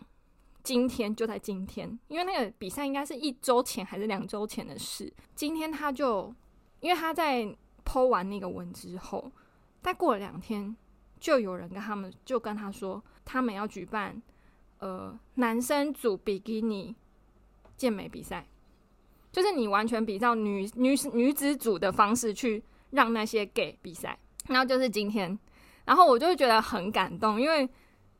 [0.63, 6.35] 今天就在今天，因为那个比赛应该是一周前还是两周前的事，今天他就
[6.81, 7.49] 因为他在
[7.83, 9.33] 剖完那个文之后，
[9.81, 10.77] 再过了两天，
[11.19, 14.21] 就有人跟他们就跟他说，他们要举办。
[14.87, 16.95] 呃，男生组比基尼
[17.77, 18.47] 健美比赛，
[19.33, 25.37] 就是你完全比照女女女子组的方式去让那些 gay 比赛，然后就是今天，
[25.87, 27.69] 然后我就会觉得很感动，因为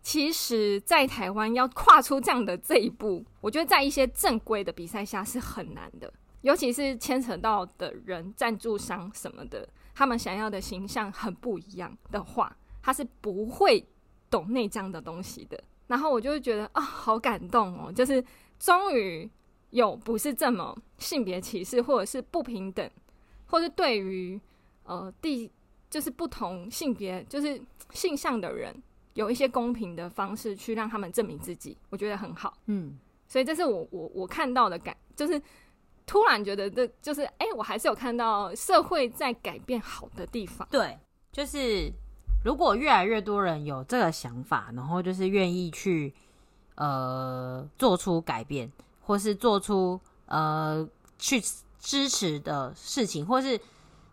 [0.03, 13.87] 其实，在台湾要跨出这样的这一步，我觉得在一些正规的比赛下是很难的，尤其是牵扯到的人、赞助商什么的，他们想要的形象很不一样的话，他是不会
[14.29, 15.63] 懂内这样的东西的。
[15.89, 17.93] 然后我就会觉得啊、哦，好感动哦！
[17.93, 18.25] 就是
[18.59, 19.31] 终于
[19.71, 22.91] 有不是这么性别歧视，或者是不平等，
[23.47, 24.41] 或是对于
[24.85, 25.51] 呃第
[25.89, 27.61] 就是不同性别就是
[27.93, 28.75] 性向的人
[29.15, 32.53] 有一些公平的方式去让他们证明自己，我觉得很好。
[32.67, 35.41] 嗯，所以这是我我我看到的感，就是
[36.05, 40.67] 突然觉得这就是哎，我还是有看到社会在改变好的地方。
[40.71, 40.99] 对，
[41.31, 41.93] 就是。
[42.47, 46.15] 如果越来越多人有这个想法，然后就是愿意去
[46.77, 48.71] 呃做出改变，
[49.01, 50.89] 或是做出呃
[51.19, 51.43] 去
[51.81, 53.61] 支持的事情，或是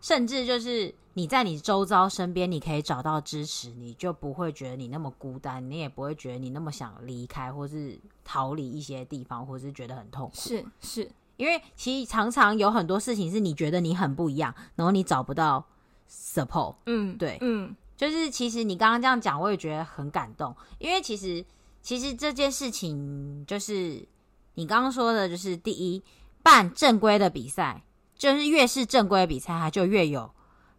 [0.00, 10.34] 甚至就是你在你周遭身边，你可以找到支持，你就不会觉得你那么孤单，你也不会觉得你那么想离开，或是逃离一些地方，或是觉得很痛苦。
[10.34, 15.64] 是是，因为其实常常有很多事情是你觉得你很不一样，然后你找不到
[16.10, 16.74] support。
[16.86, 17.72] 嗯，对，嗯，
[18.10, 21.44] 就是其实你刚刚这样讲，我也觉得很感动，因为其实
[21.82, 24.06] 其实这件事情就是
[24.54, 26.02] 你刚刚说的，就是第一，
[26.42, 27.82] 办正规的比赛。
[28.16, 30.30] 就是越是正规的比赛，它就越有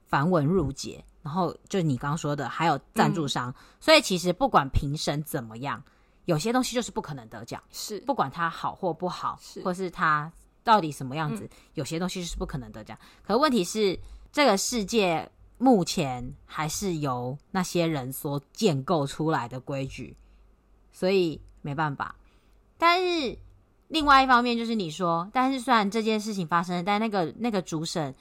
[0.08, 1.04] 繁文缛节。
[1.22, 5.84] 然后就你刚刚说的，还有赞助商，嗯、所以其实不管评审怎么样，
[6.26, 7.62] 有些东西就是不可能得奖。
[7.72, 10.32] 是，不管它好或不好，是或是它
[10.64, 12.98] 到底什么样子，嗯、有些东西就是不可能得奖。
[13.22, 14.00] 可问题是，
[14.32, 20.16] 这个世界目前还是由那些人所建构出来的规矩，
[20.92, 22.16] 所以没办法。
[22.78, 23.38] 但是。
[23.90, 28.14] 另外一方面就是你说，但是虽然这件事情发生了，但那个那个主审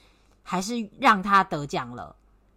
[0.43, 2.15] 还是让他得奖了。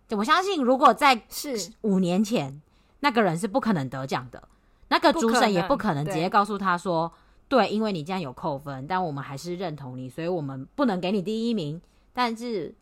[0.10, 2.62] 我相信，如果在是五年前，
[3.00, 4.50] 那个人是不可能得奖的，
[4.90, 7.10] 那个主审也不可能直接告诉他说
[7.48, 12.76] ：“对，对，因为你这样有扣分，但我们还是认同你，所以我们不能给你第一名，但是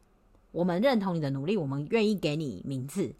[0.55, 3.13] 我们认同你的努力，我们愿意给你名字。”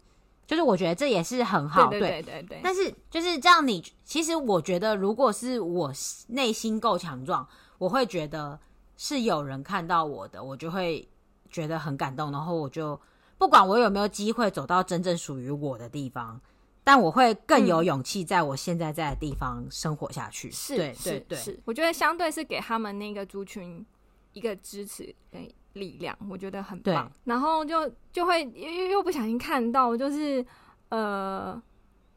[0.46, 2.60] 就是我觉得这也是很好，对对对。
[2.62, 5.92] 但是就是这样你，你其实我觉得，如果是我
[6.28, 7.44] 内心够强壮，
[7.78, 8.56] 我会觉得
[8.96, 11.08] 是有人看到我的，我就会
[11.50, 12.30] 觉得很感动。
[12.30, 12.98] 然后我就
[13.36, 16.40] 不管我有没有机会走到真正属于我的地方，
[16.84, 20.48] 但我会更有勇气在我现在在的地方生活下去。
[20.52, 21.58] 是、嗯，对对对，是。
[21.64, 23.84] 我觉得相对是给他们那个族群
[24.32, 25.12] 一个支持。
[25.28, 25.52] 对。
[25.76, 27.10] 力量，我觉得很棒。
[27.24, 30.44] 然后就就会又又不小心看到，就是
[30.88, 31.60] 呃，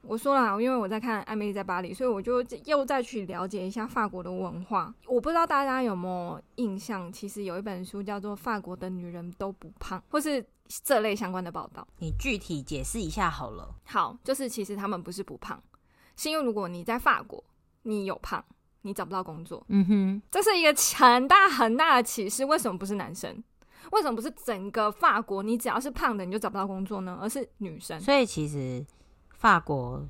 [0.02, 4.94] 我说了，因为我在看《艾米丽在巴黎》，所以我就又再去了解一下法国的文化。
[5.08, 10.44] 我不知道大家有没有印象，其实有一本书叫做《法国的女人都不胖》，或是
[10.84, 11.88] 这类相关的报道。
[12.00, 13.76] 你具体解释一下好了。
[13.86, 15.62] 好，就是其实他们不是不胖，
[16.16, 17.44] 是因为如果你在法国，
[17.84, 18.44] 你有胖，
[18.84, 19.66] 你找不到工作。
[19.68, 22.46] 嗯哼，这是一个很大很大的启示。
[22.46, 23.44] 为什么不是男生？
[23.92, 25.42] 为什么不是整个法国？
[25.42, 27.18] 你只要是胖的，你就找不到工作呢？
[27.22, 28.00] 而是女生。
[28.00, 28.86] 所以其实
[29.32, 30.08] 法国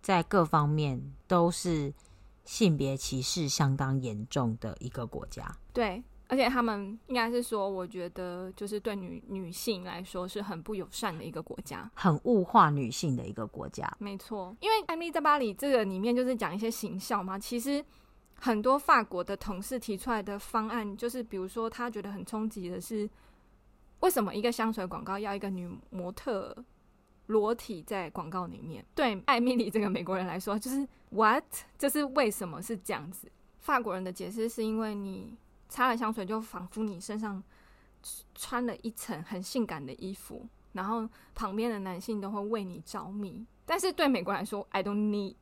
[0.00, 1.92] 在各方面都是
[2.44, 5.44] 性别歧视相当严重的一个国家。
[5.72, 13.90] 对，而且他们应该是说，我觉得就是对女女性来说是很不友善的一个国家，很物化女性的一个国家。
[13.98, 17.84] 没错，因为《艾蜜莉在巴黎》这个里面就是讲一些形象嘛，其实。
[18.44, 23.08] 很多法国的同事提出来的方案，就是比如说他觉得很冲击的是，
[24.00, 26.52] 为什么一个香水广告要一个女模特
[27.26, 28.84] 裸体在广告里面？
[28.96, 31.44] 对艾米丽这个美国人来说，就是 what？
[31.78, 33.30] 就是为什么是这样子？
[33.60, 35.36] 法国人的解释是因为你
[35.68, 37.40] 擦了香水，就仿佛你身上
[38.34, 43.46] 穿了一层很性感的衣服，然后旁边的男性都会为你着迷。
[43.64, 45.36] 但是对美国来说，I don't need。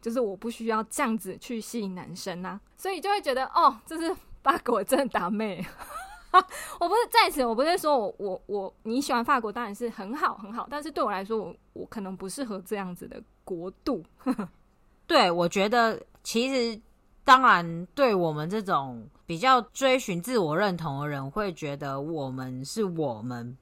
[0.00, 5.64] 就是我不需要这样子去吸引男生呐、所以就会觉得哦，这是法国真的打妹。
[6.78, 14.04] 我不是在此，我不是说我我我你喜欢法国当然是很好很好，但是对我来说，我我可能不适合这样子的国度。
[15.06, 16.78] 对，我觉得其实
[17.24, 23.56] 当然，对我们这种比较追寻自我认同的人，会觉得我们是我们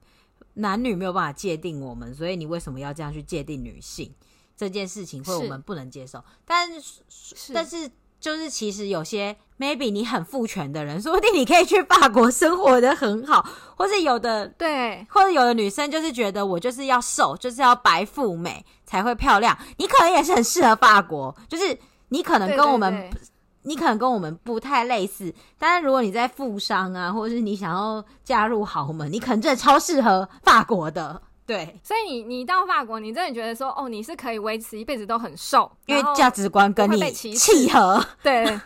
[0.55, 4.13] 男女没有办法界定我们，所以你为什么要这样去界定女性？
[4.57, 7.91] 这件事情会我们不能接受，但是，但是
[8.21, 13.45] 就是其实有些 maybe 你很父权的人，说不定你可以去法国生活的很好，
[13.77, 21.77] 或是有的对，或者有的女生就是觉得我就是要瘦，就是要白富美才会漂亮，你可能也是很适合法国，就是
[22.11, 23.21] 你可能跟我们，对对对，
[23.63, 31.21] 你可能跟我们不太类似，但是如果你在富商啊，或者是你想要嫁入豪门，你可能真的超适合法国的。
[31.47, 38.03] 对，所以你你到法国，你真的觉得说，哦，你是可以维持一辈子都很瘦，因为价值观跟你契合。
[38.23, 38.59] 对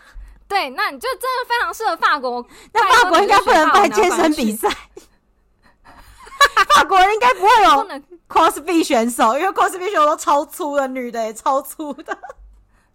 [0.47, 2.45] 对，那你就真的非常适合法国。
[2.73, 4.69] 那法国应该不能办健身比赛，
[6.75, 7.85] 法国人应该不会有
[8.29, 12.17] CrossFit 选手，因为 CrossFit 选手都超粗的，女的也超粗的。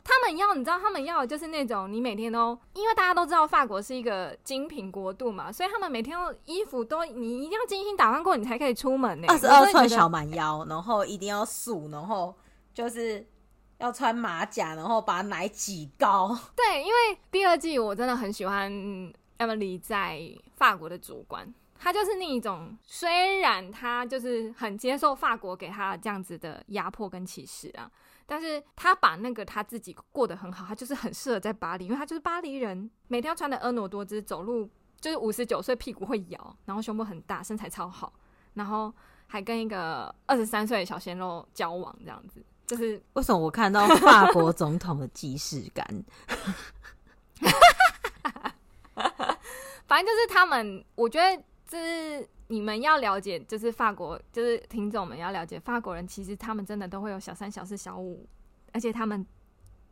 [0.04, 9.28] 他们要，你知道，他们要的就是那种你每天都，因为大家都知道法国是一个精品国度嘛，所以他们每天都衣服都你一定要精心打扮过，你才可以出门呢。
[9.30, 12.36] 二十二寸小蛮腰，然后一定要素，然后
[12.74, 13.26] 就是
[13.78, 16.38] 要穿马甲，然后把奶挤高。
[16.54, 18.70] 对，因为第二季我真的很喜欢
[19.38, 20.22] Emily 在
[20.58, 27.90] 法国的主观，她就是那一种，虽然她就是很接受法国给她这样子的压迫跟歧视啊。
[28.26, 34.70] 但是他把那个他自己过得很好，他就是很适合在巴黎，因为他就是巴黎人，每天要穿的婀娜多姿，走路
[35.00, 38.14] 就是五十九岁屁股会摇，然后胸部很大，身材超好，
[38.54, 38.94] 然后
[39.28, 45.86] 还跟一个二十三岁的小鲜肉交往，这样子，就是为什么我看到法国总统的既视感？
[49.86, 58.28] 反正就是他们，我觉得就是你们要了解，就是法国，就是听众们要了解法国人，其实他们真的都会有小三、小四、小五，
[58.72, 59.26] 而且他们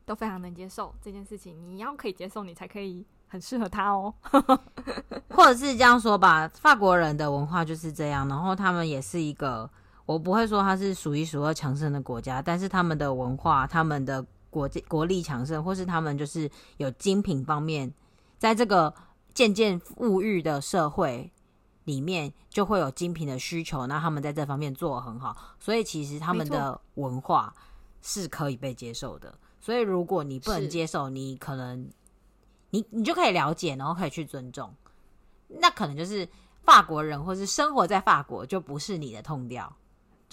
[0.05, 1.57] 都非常能接受这件事情。
[1.67, 4.13] 你要可以接受，你才可以很适合他哦。
[5.29, 9.67] 或者是这样说吧，法国人的文化就是这样，然后他们也是一个，
[10.05, 16.47] 我不会说他是数一数二强盛的国家，但是他们的文化、他们的国国力强盛，或是他们就是
[16.77, 17.91] 有精品方面，
[18.37, 18.93] 在这个。
[19.33, 21.31] 渐渐富裕的社会
[21.85, 27.53] 里面，就会有精品的需求，那他们在这方面做得很好，所以其实他们的文化
[28.01, 29.33] 是可以被接受的。
[29.59, 31.89] 所以如果你不能接受，你可能
[32.69, 34.73] 你你就可以了解，然后可以去尊重，
[35.47, 36.27] 那可能就是
[36.63, 39.75] 法国人，或是生活在法国就不是你的痛调。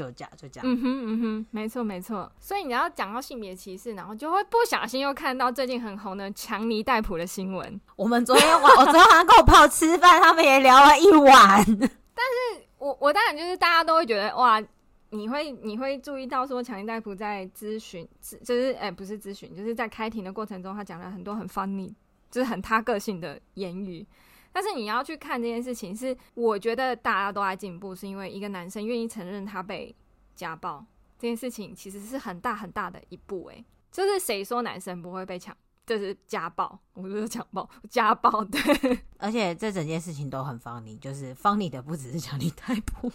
[0.06, 0.62] 就这样，就这样。
[0.64, 2.30] 嗯哼，嗯哼，没错，没错。
[2.38, 7.80] 所以你要讲到性别歧视，然后就会不小心又看到最近很红的强尼戴普的新闻。
[7.96, 11.64] 我们昨天晚， 我昨天晚上跟我朋友吃饭，他们也聊了一晚。
[11.66, 14.62] 但是我我当然就是大家都会觉得哇，
[15.10, 18.08] 你会你会注意到说强尼戴普在咨询，
[18.44, 21.92] 就是哎、欸、不是咨询，就是在开庭的过程中，他讲了很多很 funny，
[22.30, 24.06] 就是很他个性的言语。
[24.52, 29.94] 但是你要去看这件事情，是我觉得大家都在进步，是因为一个男生愿意承认他被
[30.34, 30.84] 家暴
[31.18, 33.50] 这件事情，其实是很大很大的一步。
[33.52, 38.98] 哎，就是谁说男生不会被抢，就是家暴，我不是强暴，家暴对。
[39.18, 43.10] 而且这整件事情都很 funny，就是 funny 的不只是强尼戴普，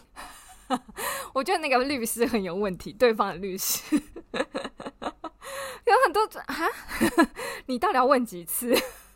[1.34, 3.96] 我觉得那个律师很有问题，对方的律师
[5.86, 6.56] 有很多啊，
[7.68, 8.74] 你到底要问几次？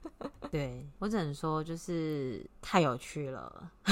[0.51, 3.71] 对，我只能说，就是太有趣了，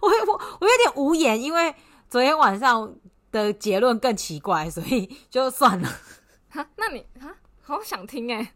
[0.00, 1.74] 我我我有点无言，因为
[2.08, 2.94] 昨天晚上
[3.30, 5.88] 的结论更奇怪，所以就算了。
[6.50, 8.52] 哈，那你哈，好想听哎，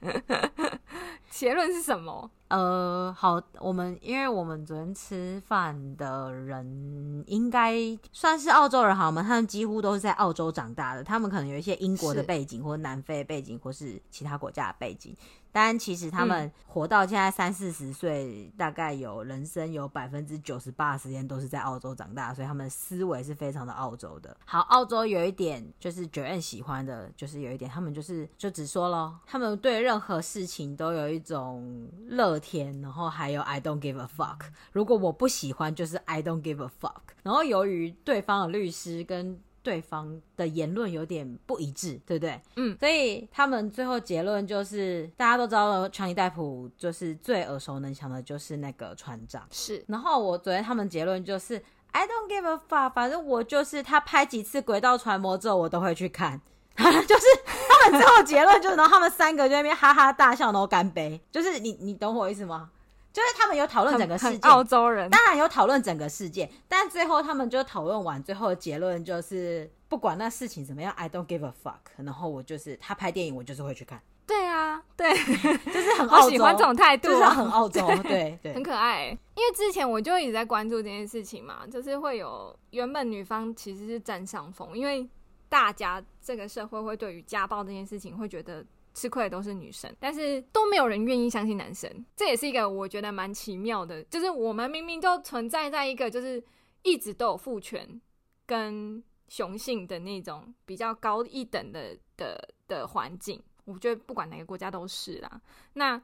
[1.30, 2.30] 结论是什么？
[2.48, 7.76] 呃，好，我们因为我们昨天吃饭的人应该
[8.12, 9.22] 算是澳洲人，好吗？
[9.22, 15.16] 他们几乎都是在澳洲长大的，他们可能有一些英国的背景，或南非的背景，或是其他国家的背景。
[15.54, 24.36] 但其实他们活到现在三四十岁，大概有人生有百分之九十八的时间都是在澳洲长大，所以他们思维是非常的澳洲的。
[24.44, 34.40] 好，澳洲有一点就是 Joanne 喜欢的，就是有一点他们就是就直说咯，他们对任何事情都有一种乐天，然后还有 I don't give a fuck。
[34.72, 37.14] 如果我不喜欢，就是 I don't give a fuck。
[37.22, 42.40] 然后由于对方的律师跟对方的言论有点不一致，对不对？
[42.56, 49.42] 嗯，所以他们最后结论就是，大家都知道了，强尼戴普就是最耳熟能详的，就是那个船长。
[49.50, 51.60] 是，然后我昨天他们结论就是
[51.92, 56.40] ，I don't give a fuck，反正我就是他拍几次轨道船模之后，我都会去看。
[56.76, 56.82] 就
[57.16, 61.20] 是他们最后结论就是，然后他们三个就在那边哈哈大笑，然后干杯。
[61.30, 62.70] 就是你，你懂我意思吗？
[63.14, 71.78] 就是他们有讨论整个事件，澳洲人当然有讨论整个事件，但最后他们就讨论完，最后的结论就是不管那事情怎么样，I don't give a fuck。
[71.96, 74.02] 然后我就是他拍电影，我就是会去看。
[74.26, 79.06] 对啊，对， 就是很澳洲，我喜欢这种态度，就是很澳洲，对对，对，很可爱。
[79.36, 85.08] 因为之前我就一直在关注这件事情嘛，就是会有原本女方其实是占上风，因为
[85.48, 88.64] 大家这个社会会对于家暴这件事情会觉得。
[88.94, 94.00] 吃亏的都是女生，但是都没有人愿意相信男生，这也是一个我觉得蛮奇妙的。
[94.04, 96.42] 就是我们明明都存在在一个就是
[96.82, 98.00] 一直都有父权
[98.46, 105.40] 跟雄性的那种比较高一等的的的环境，我觉得不管哪个国家都是啦。
[105.72, 106.00] 那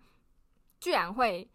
[0.80, 1.48] 居然会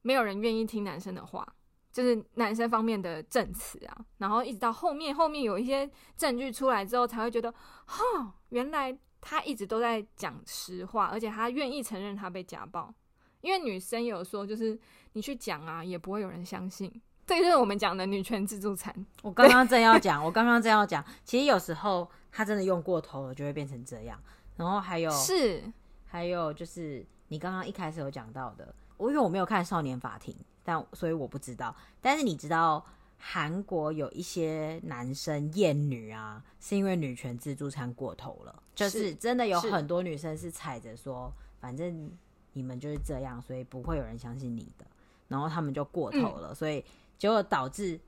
[0.00, 1.46] 没有人愿意听男生的话，
[1.92, 7.52] 就是男生方面的证词啊，然后一直到后面后面有一些证据出来之后，才会觉得，
[7.84, 8.98] 哈，原来。
[9.20, 12.92] 他一直都在讲实话，而且他愿意承认他被家暴。
[13.40, 14.78] 因为女生有说，就是
[15.12, 16.90] 你去讲啊，也不会有人相信。
[17.26, 18.94] 这就是我们讲的女权自助餐。
[19.22, 24.20] 我刚刚正要讲，我刚刚正要讲，其实有时候他真的用过头了，就会变成这样。
[24.56, 25.62] 然后还有是，
[26.06, 31.74] 还有就是你刚刚一开始有讲到的，我因为我没有看《少年法庭》，但所以我不知道。
[32.00, 32.84] 但是你知道？
[33.20, 42.10] 韩国有一些男生厌女啊，是因为女权自助餐过头了，就是真的有很多女生是踩着说，反正
[42.52, 44.86] 你们就是这样，所以不会有人相信你的，
[45.26, 46.82] 然后他们就过头了，嗯、所以
[47.18, 47.98] 结果导致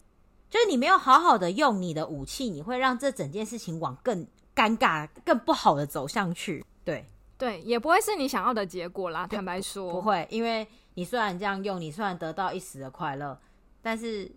[0.49, 6.65] 就是你没有好好的用你的武器，你会让这整件事情往更尴尬、更不好的走向去。
[6.85, 7.05] 对
[7.37, 9.27] 对，也不会是你想要的结果啦。
[9.27, 13.37] 坦白说，不会，因为你虽然这样用，你虽然得到一时的快乐，
[13.83, 14.31] 但是。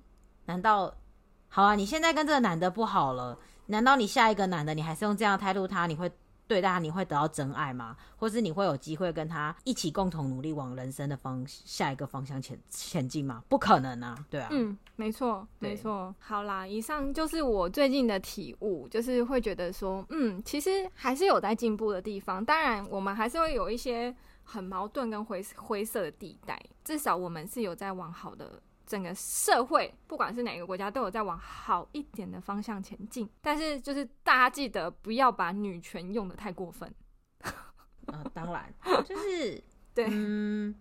[0.46, 0.94] 难道
[1.48, 3.38] 好啊，你现在跟这个男的不好了，
[3.68, 6.12] 难道你下一个男的你还是用这样的态度他，你会？
[6.46, 7.96] 对待他，你会得到真爱吗？
[8.18, 13.42] 或是你会有机会跟他一起共同努力往人生的方下一个方向前前进吗？
[13.48, 14.14] 不可能啊！
[14.30, 16.14] 对啊，嗯，没错，没错。
[16.20, 22.44] 好啦，以上就是我最近的体悟，就是会觉得说，嗯，其实还是有在进步的地方。
[22.44, 24.14] 当然，我们还是会有一些
[24.44, 28.62] 很矛盾跟灰灰色的地带，至少我们是有在往好的。
[28.94, 33.28] 整个社会，不管是哪个国家，都有在往好一点的方向前进。
[33.42, 36.94] 但是，就是大家记得不要把女权用的太过分。
[38.06, 38.72] 呃，当然，
[39.04, 39.60] 就是
[39.96, 40.76] 对，嗯，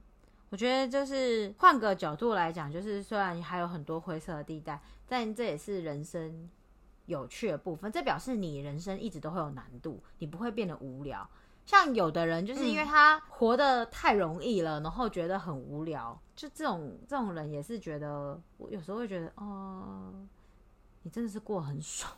[0.51, 6.51] 我觉得就是换个角度来讲，就是虽然还有很多灰色的地带，但这也是人生
[7.07, 7.91] 有趣的部分。
[7.91, 11.27] 这表示你人生一直都会有难度，你不会变得无聊。
[11.65, 16.19] 像有的人就是因为他活得太容易了，嗯、然后觉得很无聊。
[16.35, 20.13] 就这种这种人也是觉得，我有时候会觉得，哦，
[21.03, 22.13] 你真的是过很爽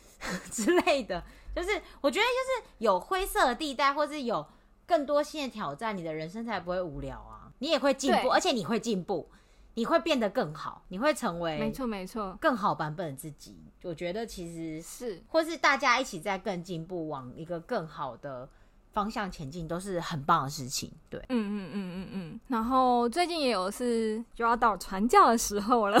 [0.50, 1.22] 之类的。
[1.54, 1.70] 就是
[2.00, 4.46] 我觉得就是有灰色的地带，或是有
[4.86, 7.52] 更多新的挑战，你的人生才不会无聊啊。
[7.58, 9.28] 你也会进步，而且你会进步，
[9.74, 13.58] 你会变得更好，你会成为没错没错更好版本的自己。
[13.82, 18.48] 我觉得其实是，或是大家一起在更进步，往一个更好的。
[18.96, 22.40] 方向前进都是很棒的事情，对，嗯嗯嗯嗯嗯。
[22.48, 25.98] 然后最近也有是就要到传教的时候了，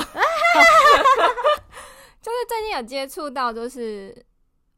[2.22, 4.24] 就是最近有接触到，就是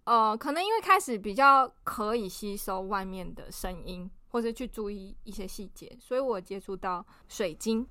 [0.02, 7.86] 呃，可能因为开始比较可以吸收外面的声音，或者去注意一些细节，所以我接触到水晶。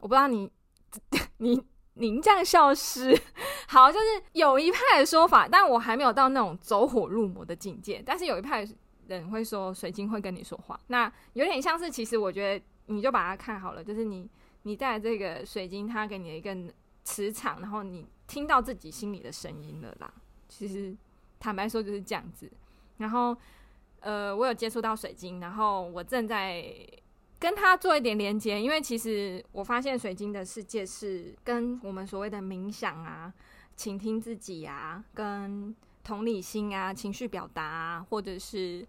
[0.00, 0.50] 我不知道你
[1.38, 1.58] 你
[1.94, 3.18] 您这样消失，
[3.68, 8.68] 好，就是有一派的说法，但我还没有到那种走火入魔的境界，但是有一派。
[9.08, 14.28] 人会说水晶会跟你说话，那有点像是，其实我觉得你就把它看好了，就是你
[14.62, 16.72] 你带这个水晶，它给你的一个
[17.04, 20.12] 磁场，然后你听到自己心里的声音了啦。
[20.48, 20.96] 其实
[21.38, 22.50] 坦白说就是这样子。
[22.98, 23.36] 然后
[24.00, 26.64] 呃，我有接触到水晶，然后我正在
[27.38, 33.32] 跟它做一点连接，因为其实我发现水晶的世界是跟我们所谓的冥想啊、
[33.76, 35.74] 倾听自己啊、跟
[36.06, 38.86] 同理心啊、情绪表达啊，或者是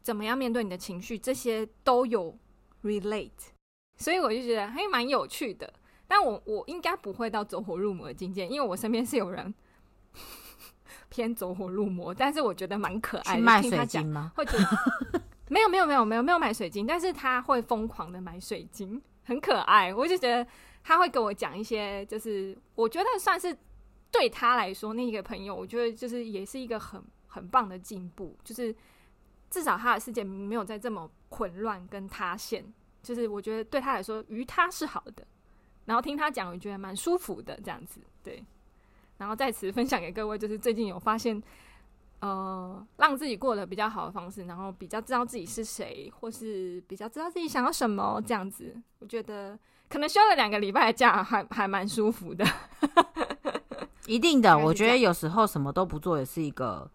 [0.00, 2.34] 怎么样面对你的情绪，这些都有
[2.82, 3.52] relate，
[3.98, 5.70] 所以我就觉得还蛮有趣的。
[6.08, 9.52] 但我我应该不会到走火入魔的境界，因为我身边是有人
[11.10, 13.42] 偏走火入魔，但是我觉得蛮可爱的。
[13.42, 14.32] 卖水晶吗？
[14.34, 19.92] 会觉得没有没有没有没有没有买水晶，但是他会疯狂的买水晶，很可爱。
[19.92, 20.46] 我就觉得
[20.82, 23.54] 他会给我讲一些，就是我觉得算是。
[24.14, 28.72] 对他来说，那个朋友，我觉得就是也是一个很很棒的进步，就是
[29.50, 32.64] 至少他的世界没有再这么混乱跟塌陷，
[33.02, 35.26] 就是我觉得对他来说，于他是好的。
[35.86, 38.42] 然后听他讲，我觉得蛮舒服的，这样子对。
[39.18, 41.42] 然后在此分享给各位，就是最近有发现，
[42.20, 49.58] 呃，让自己过得比较好的方式，然后比较知道自己是谁，或是比较知道自己想要什么，这样子，我觉得
[49.88, 52.44] 可能休了两个礼拜的假，还还蛮舒服的。
[54.06, 56.90] 一定的，我觉得有时候什么都不做也是一个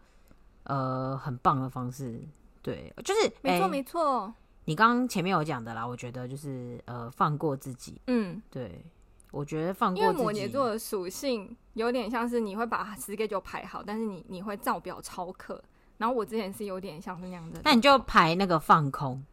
[0.63, 2.19] 呃很棒的方式。
[2.61, 4.33] 对，就是没错没错。
[4.65, 7.99] 你刚刚前面有讲的啦，我觉得就是呃放过自己。
[8.07, 8.83] 嗯，对，
[9.31, 10.07] 我觉得放过自己。
[10.11, 15.63] 因为摩羯座的属性有点像是你会把 schedule 排好，但是你你会照表超课。
[15.97, 19.23] 然后我之前是有点像是那样的，那你就排那个放空，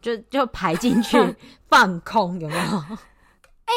[0.00, 1.18] 就就排进去
[1.68, 2.62] 放空，有没有？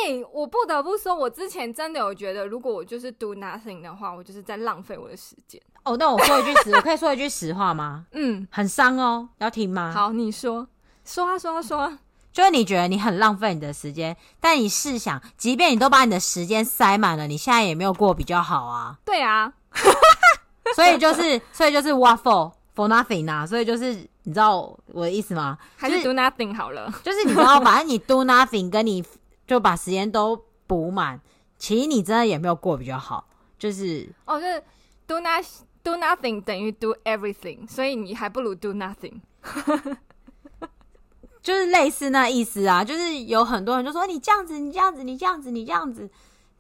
[0.06, 5.60] 哎、欸，我不得不说，我之前真的有觉得，如果我就是 do nothing 的话，我就是在浪费我的时间。
[5.84, 8.06] 哦，那我说一句实，我可以说一句实话吗？
[8.14, 9.92] 嗯，很伤哦，要听吗？
[9.96, 10.68] 好，你说，
[11.06, 12.00] 说啊，说啊，说啊。
[12.34, 19.00] 就是你觉得你很浪费你的时间，但你试想，即便你都把你的时间塞满了，你现在也没有过比较好啊。
[19.04, 19.52] 对啊，
[20.76, 23.94] 所以就是，所以就是 waffle for nothing 啊，所以就是，
[24.24, 25.58] 你知道我的意思吗？
[25.76, 29.04] 还是 do nothing 好了，就是你知道，反正你 do nothing 跟你。
[29.48, 31.20] 就把时间都补满，
[31.58, 33.28] 其实你真的也没有过比较好，
[33.58, 34.62] 就是哦，就是
[35.08, 35.44] do not
[35.82, 39.22] do nothing 等于 do everything，所以你还不如 do nothing，
[41.42, 42.84] 就是类似那意思啊。
[42.84, 46.10] 就是有很多人就说你这样子，你这样子，你这样子，你这样子，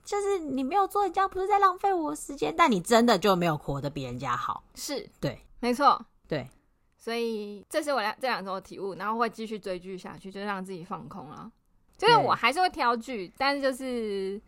[0.06, 2.56] 就是你没有做，你这样不是在浪费我时间？
[2.58, 6.50] 但你真的就没有活得比人家好，是对，没错，对。
[6.98, 11.50] 所以这是我两这两周的体悟，然后会继续追剧下去，就是让自己放空了。
[11.98, 14.39] 就是我还是会挑剧，但是就是，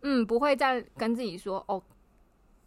[0.00, 1.82] 嗯，不会再跟自己说哦，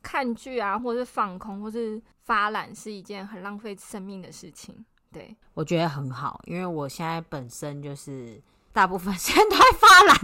[0.04, 4.86] 看剧啊，或是放空，或是发懒是一件很浪费生命的事情。
[5.12, 8.40] 对，我觉得很好，因为我现在本身就是
[8.72, 10.18] 大部分时间都在发懒。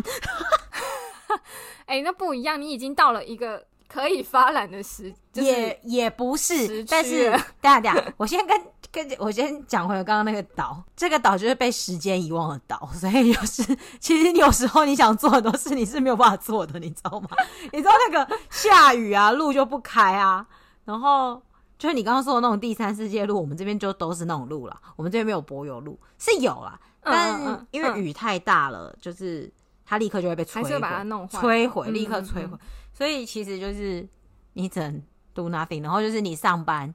[1.86, 7.30] 哎、欸，那不一样，你已经到了一个可以发懒的时，就是、也也不是，但是
[7.62, 8.60] 等下等下， 我先跟
[8.92, 13.64] 跟我先讲回刚刚那个岛，这个岛就是被时间遗忘的岛， 所以就是
[14.00, 17.30] 其实有时候你想做很多事，你是没有办法做的，你知道吗？
[17.72, 20.46] 你知道那个下雨啊，路就不开啊，
[20.86, 21.42] 然后
[21.78, 29.52] 就是你刚刚说的那种第三世界路，我们这边就都是那种路了，我们这边没有柏油路，是有啦，但因为雨太大了，嗯、就是
[29.86, 32.44] 它立刻就会被摧毁，把它弄坏，摧毁，立刻摧毁。
[32.44, 32.60] 嗯嗯嗯
[32.94, 34.08] 所以其实就是
[34.54, 35.02] 你只能
[35.34, 36.94] do nothing，然后就是你上班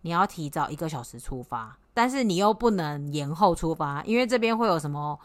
[0.00, 5.18] 你要提早一个小时出发，但是你又不能延后出发，因为这边会有什么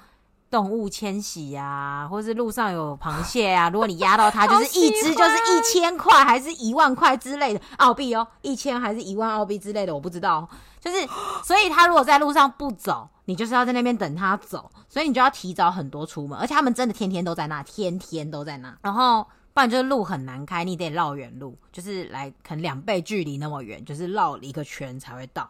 [0.51, 10.47] 动物迁徙啊，或是路上有螃蟹啊，如果你压到它，就是一只就是一千块还是一万块之类的澳币哦，一千还是一万澳币之类的，我不知道。
[10.82, 10.97] 就是
[11.43, 19.26] 所以他如果在路上不走，你就是要在那边等他走，所以你就要提早很多出门，而且他们真的天天都在那，天天都在那，然后。
[19.54, 25.50] 不然就是路很难开，你得绕远路，就是来可能两倍距离那么远，就是绕一个圈才会到。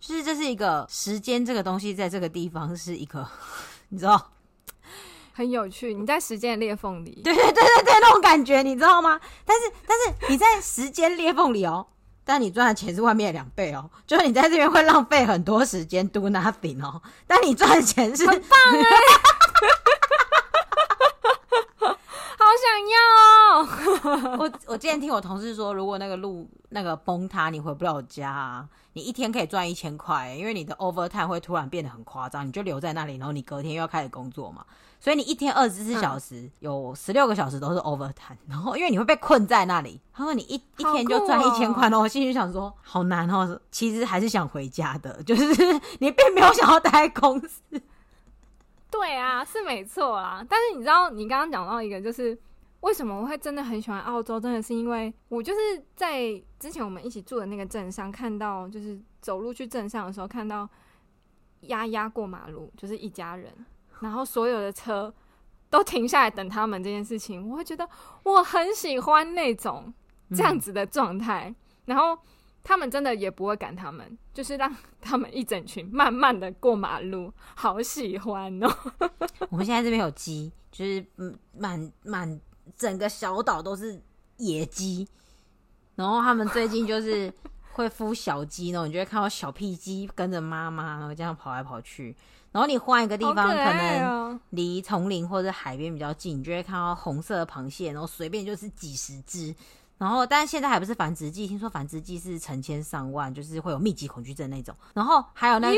[0.00, 3.26] 就是这是一个时间这个东西，在这个地方是一个，
[3.88, 4.30] 你知道，
[5.32, 5.94] 很有趣。
[5.94, 9.20] 你在时间的裂缝里，对对对对对，那种感觉你知道吗？
[9.44, 11.86] 但是但是你在时间裂缝里哦，
[12.24, 18.82] 但你赚的钱是外面的两倍哦，就是你在这边会浪费很多时间 do nothing 哦，但你赚的钱是很棒哎。
[22.38, 23.27] 好想要哦！
[24.38, 34.64] 我我之前听我同事说，如果那个路那个崩塌，你回不了家啊，你一天可以赚一千块，因为你的 overtime 会突然变得很夸张，你就留在那里，然后你隔天又要开始工作嘛，
[35.00, 45.44] 所以你一天二十四小时有十六个小时都是 overtime，然后因为你会被困在那里，他说你一一天就赚一千块，然后我心里想说好难哦，其实还是想回家的， 就是
[45.98, 47.62] 你并没有想要待在公司。
[48.90, 50.42] 对啊，是没错啦。
[50.48, 52.36] 但是你知道，你刚刚讲到一个，就是
[52.80, 55.58] 为什么我会真的很喜欢澳洲，真的是因为我就是
[55.94, 60.68] 在之前我们一起住的那个镇上，看到就是走路去镇上的时候，看到
[61.62, 63.52] 丫丫过马路，就是一家人，
[64.00, 65.12] 然后所有的车
[65.70, 67.88] 都停下来等他们这件事情，我会觉得
[68.22, 69.92] 我很喜欢那种
[70.30, 71.54] 这样子的状态，
[71.86, 72.18] 然后。
[72.60, 74.70] 他们真的也不会赶他们，就是让
[75.00, 78.68] 他们一整群慢慢的过马路，好喜欢哦。
[79.48, 82.38] 我们现在这边有鸡，就是嗯，满满
[82.76, 84.00] 整个小岛都是
[84.36, 85.06] 野鸡，
[85.94, 87.32] 然后他们最近就是
[87.72, 92.14] 会孵小鸡，然后你就会看到小屁鸡跟着妈妈，然后这样跑来跑去。
[92.50, 99.54] 然后你换一个地方，可能离丛林或者海边比较近，你就会看到红色的螃蟹，然后随便就是几十只。
[99.98, 104.74] 然后，但是现在还不是繁殖季，听说繁殖季是成千上万，就是会有密集恐惧症那种。
[104.94, 105.70] 然后还有那，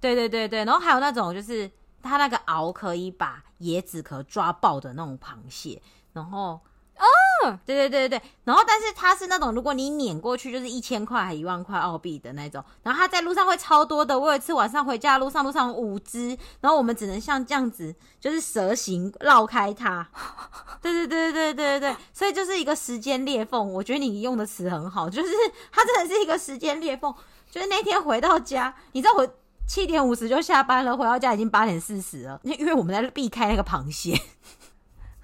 [0.00, 1.70] 对对对对，然后还有那种就是
[2.02, 5.80] 它那个螯可以把椰子壳抓爆的那种螃蟹，
[6.18, 6.60] 然后。
[7.00, 14.18] 哦，对对对对对，然后但是它是那种如果你碾过去就是一千块还一万块澳币的那种，然后它在路上会超多的。
[14.18, 20.08] 我有一次晚上回家的路上，路上五只，然后我们只能像这样子，就是蛇形绕开它。
[20.82, 23.72] 对对对对对对对，所以就是一个时间裂缝。
[23.74, 25.30] 我觉得你用的词很好，就是
[25.70, 27.14] 它真的是一个时间裂缝。
[27.48, 29.28] 就是那天回到家，你知道我
[29.68, 34.20] 七点五十就下班了，回到家已经八点四十了，因为我们在避开那个螃蟹。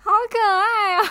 [0.05, 1.03] 好可爱啊！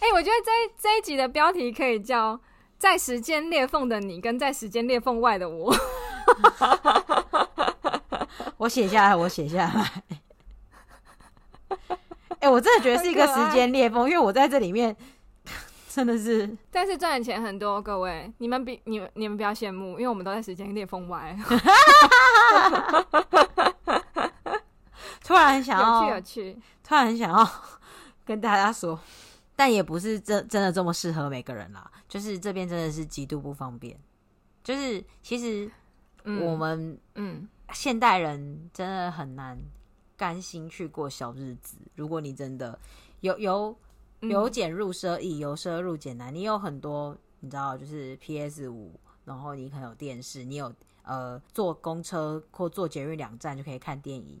[0.00, 2.34] 哎、欸，我觉得这这一集的标题可以叫
[2.76, 5.72] 《在时间裂缝的你》跟《在时间裂缝外的我》。
[8.58, 10.02] 我写下来，我写下来。
[12.40, 14.96] 哎、欸，我真的觉得是一个时间裂缝，因为我在这里面
[15.88, 17.80] 真的是，但是赚的钱很多。
[17.80, 21.38] 各位，你们比你们你们不要羡慕，因为我们都在时间裂缝外。
[25.22, 27.48] 突然很想要，有趣有趣，突然很想要。
[28.30, 28.96] 跟大家说，
[29.56, 31.90] 但也不是真真的这么适合每个人啦。
[32.08, 33.98] 就是这边真的是极度不方便。
[34.62, 35.68] 就是其实
[36.40, 39.60] 我们嗯，现代人真的很难
[40.16, 41.76] 甘心去过小日子。
[41.96, 42.78] 如果你真的
[43.18, 43.76] 由由
[44.20, 48.92] 由俭入奢易，由奢入俭难，你有很多你知道，就是 PS 五，
[49.24, 50.72] 然后你可能有电视，你有
[51.02, 54.40] 呃坐公车或坐捷运两站就可以看电影。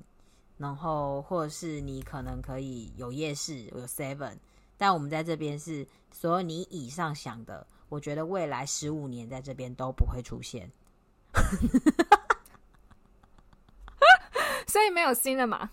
[0.60, 4.36] 然后，或者是你可能可以有夜市，有 Seven，
[4.76, 10.70] 但我们在这边是所有你以上想的，我觉得未来十五年在这边都不会出现。
[14.66, 15.70] 所以没有 Cinema，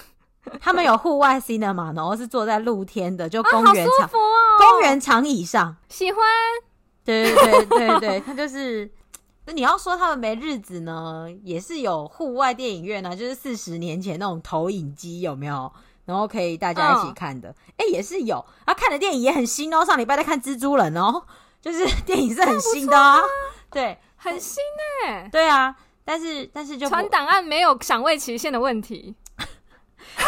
[0.58, 6.22] 他们有户外 Cinema，然后是坐在露天的，就公园长，公园长椅上，喜欢。
[7.04, 8.90] 对对对对对，他就是。
[9.52, 15.72] 你要说他们没日子呢，也是有户外电影院呢，就是四十年前那种投影机有没有？
[16.06, 17.54] 然后可以大家一起看的。
[17.76, 19.84] 哎、嗯，也是有啊，看的电影也很新哦。
[19.84, 21.22] 上礼拜在看蜘蛛人哦，
[21.60, 23.22] 就是 电影是很新的啊，啊
[23.70, 24.62] 对，很新
[25.06, 29.14] 哎，对啊，但是但是就传档案没有赏味期限的问题，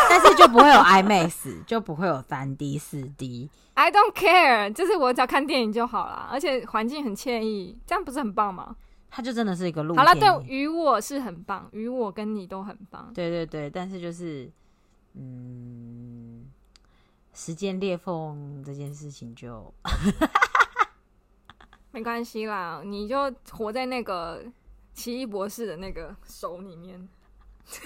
[0.08, 3.50] 但是就不会有 IMAX，就不会有三 D 四 D。
[3.74, 8.76] I don't care，就是我只要看电影就好了，而且环境很惬意，这样不是很棒吗？
[9.14, 10.02] 它就真的是一个露天。
[10.02, 13.12] 好了，对于我是很棒，于我跟你都很棒。
[13.12, 14.50] 对对对，但是就是，
[15.12, 16.50] 嗯，
[17.34, 19.70] 时间裂缝这件事情就
[21.92, 24.42] 没关系啦，你就活在那个
[24.94, 27.06] 奇异博士的那个手里面。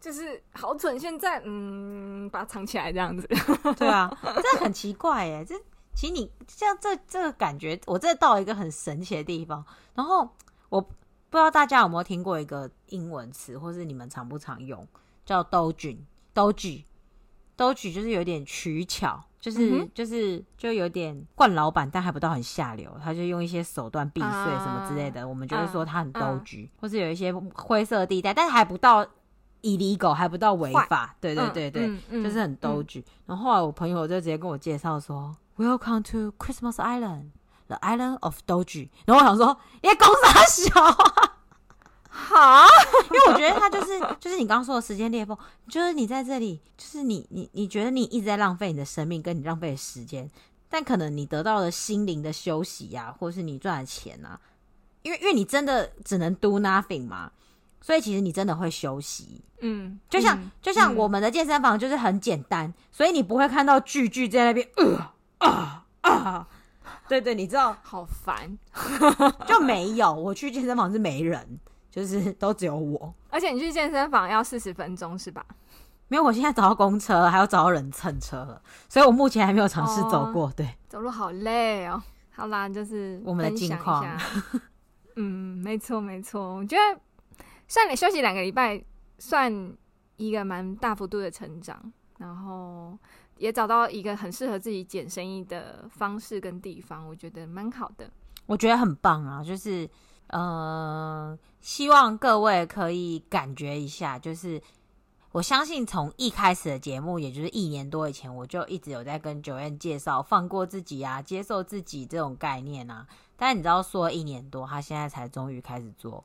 [0.00, 3.28] 就是好蠢，现在嗯，把它藏起来这样子。
[3.76, 5.44] 对啊， 这很奇怪耶。
[5.44, 5.54] 这
[5.96, 9.64] 其实你像这这个感觉，我这到了一个很神奇的地方。
[9.94, 10.28] 然后
[10.68, 10.92] 我不
[11.32, 14.86] 知道大家有没有听过一个英文词，或是你们常不常用，
[15.24, 22.94] 叫 Doji，Doji，Doji 就是有点取巧，就是、嗯、就是就有点惯老板，但还不到很下流。
[23.02, 29.06] 他就用一些手段避税什么之类的，uh, 我们就会说他很 Doji，、uh, 或是有一些灰色地带，但是还不到。
[29.62, 33.04] illegal 还不到违法，对对对对，嗯嗯、就是很 doji、嗯。
[33.26, 38.90] 然后后来我朋友就直接跟我介绍说、嗯、，Welcome to Christmas Island，the island of doji。
[39.04, 41.38] 然后我想说，耶，公司小啊，
[42.08, 42.66] 好，
[43.12, 45.36] 因为我觉得他就是就是你刚刚说的时间裂缝，
[45.68, 50.30] 就是你在这里，就是你你你觉得你一直在浪费你的生命，跟你浪费的时间，
[50.68, 54.40] 但可能你得到了心灵的休息呀、啊，或是你赚了钱啊，
[55.02, 57.32] 因为因为你真的只能 do nothing 嘛。
[57.82, 66.48] 所以其实你真的会休息，嗯，就像、嗯、就像我们的健身房就是很简单，嗯、所以你不会看到巨巨在那边，呃啊啊，
[67.08, 68.58] 对对，你知道， 好烦，
[69.46, 70.12] 就没有。
[70.12, 71.58] 我去健身房是没人，
[71.90, 73.14] 就是都只有我。
[73.30, 75.44] 而且你去健身房要四十分钟是吧？
[76.08, 80.52] 没有，我现在找到公车，还要找到人蹭车了，所以我目前还没有尝试走过。
[80.56, 82.02] 对，走路好累哦。
[82.34, 84.04] 好啦，就是我们的近况。
[85.16, 87.00] 嗯，没错没错，我觉得。
[87.68, 88.80] 算你休息两个礼拜，
[89.18, 89.52] 算
[90.18, 91.76] 一个蛮大幅度的成长，
[92.16, 92.96] 然后
[93.38, 98.10] 也找到一个很适合自己剪生意的方式跟地方，我觉得蛮好的。
[98.46, 99.88] 我觉得很棒啊，就是
[100.28, 104.62] 呃，希望各位可以感觉一下，就是
[105.32, 113.06] 我相信从一开始的节目，也就是一年多以前，我就一直有在跟九燕介绍放过自己啊，接受自己这种概念啊。
[113.36, 116.24] 但你知道，说一年多，他现在才终于开始做。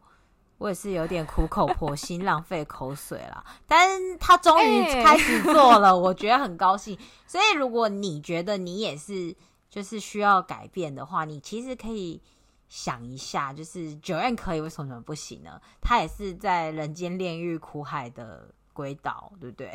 [0.62, 3.44] 我也是有点苦口婆心，浪费口水啦。
[3.68, 3.90] 但
[4.20, 6.96] 他终于开始做了，我觉得很高兴。
[7.26, 9.36] 所以，如果你觉得你也是
[9.72, 12.22] 就是需要改变的话，你其实可以
[12.70, 15.60] 想一下，就是 Joanne 可以，为什么不行呢？
[15.82, 19.72] 他也是在人间炼狱苦海的鬼岛，对不对？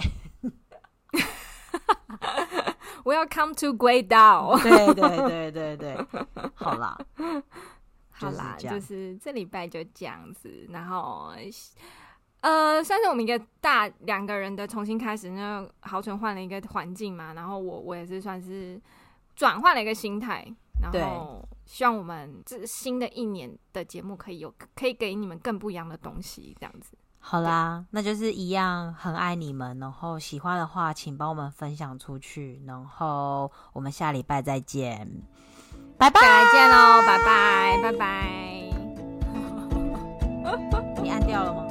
[3.05, 4.57] Welcome to 鬼岛。
[4.63, 6.07] 对对对对对，
[6.55, 6.97] 好啦。
[8.19, 11.31] 好啦，就是这礼拜就这样子，然后
[12.41, 15.31] 呃，算是我们一个大两个人的重新开始。
[15.31, 18.81] 那豪纯换了一个环境嘛，然后我我也是算是
[19.35, 20.47] 转换了一个心态，
[20.81, 26.97] 然后希望我们这新的一年的节目可以有可以给你们更不一样的东西，这样子。
[27.19, 35.11] 好啦，那就是一样很爱你们，然后喜欢的话请帮我们分享出去，然后我们下礼拜再见。
[35.99, 38.07] 拜拜，再见喽，拜拜，拜拜。
[41.03, 41.65] 你按掉了吗？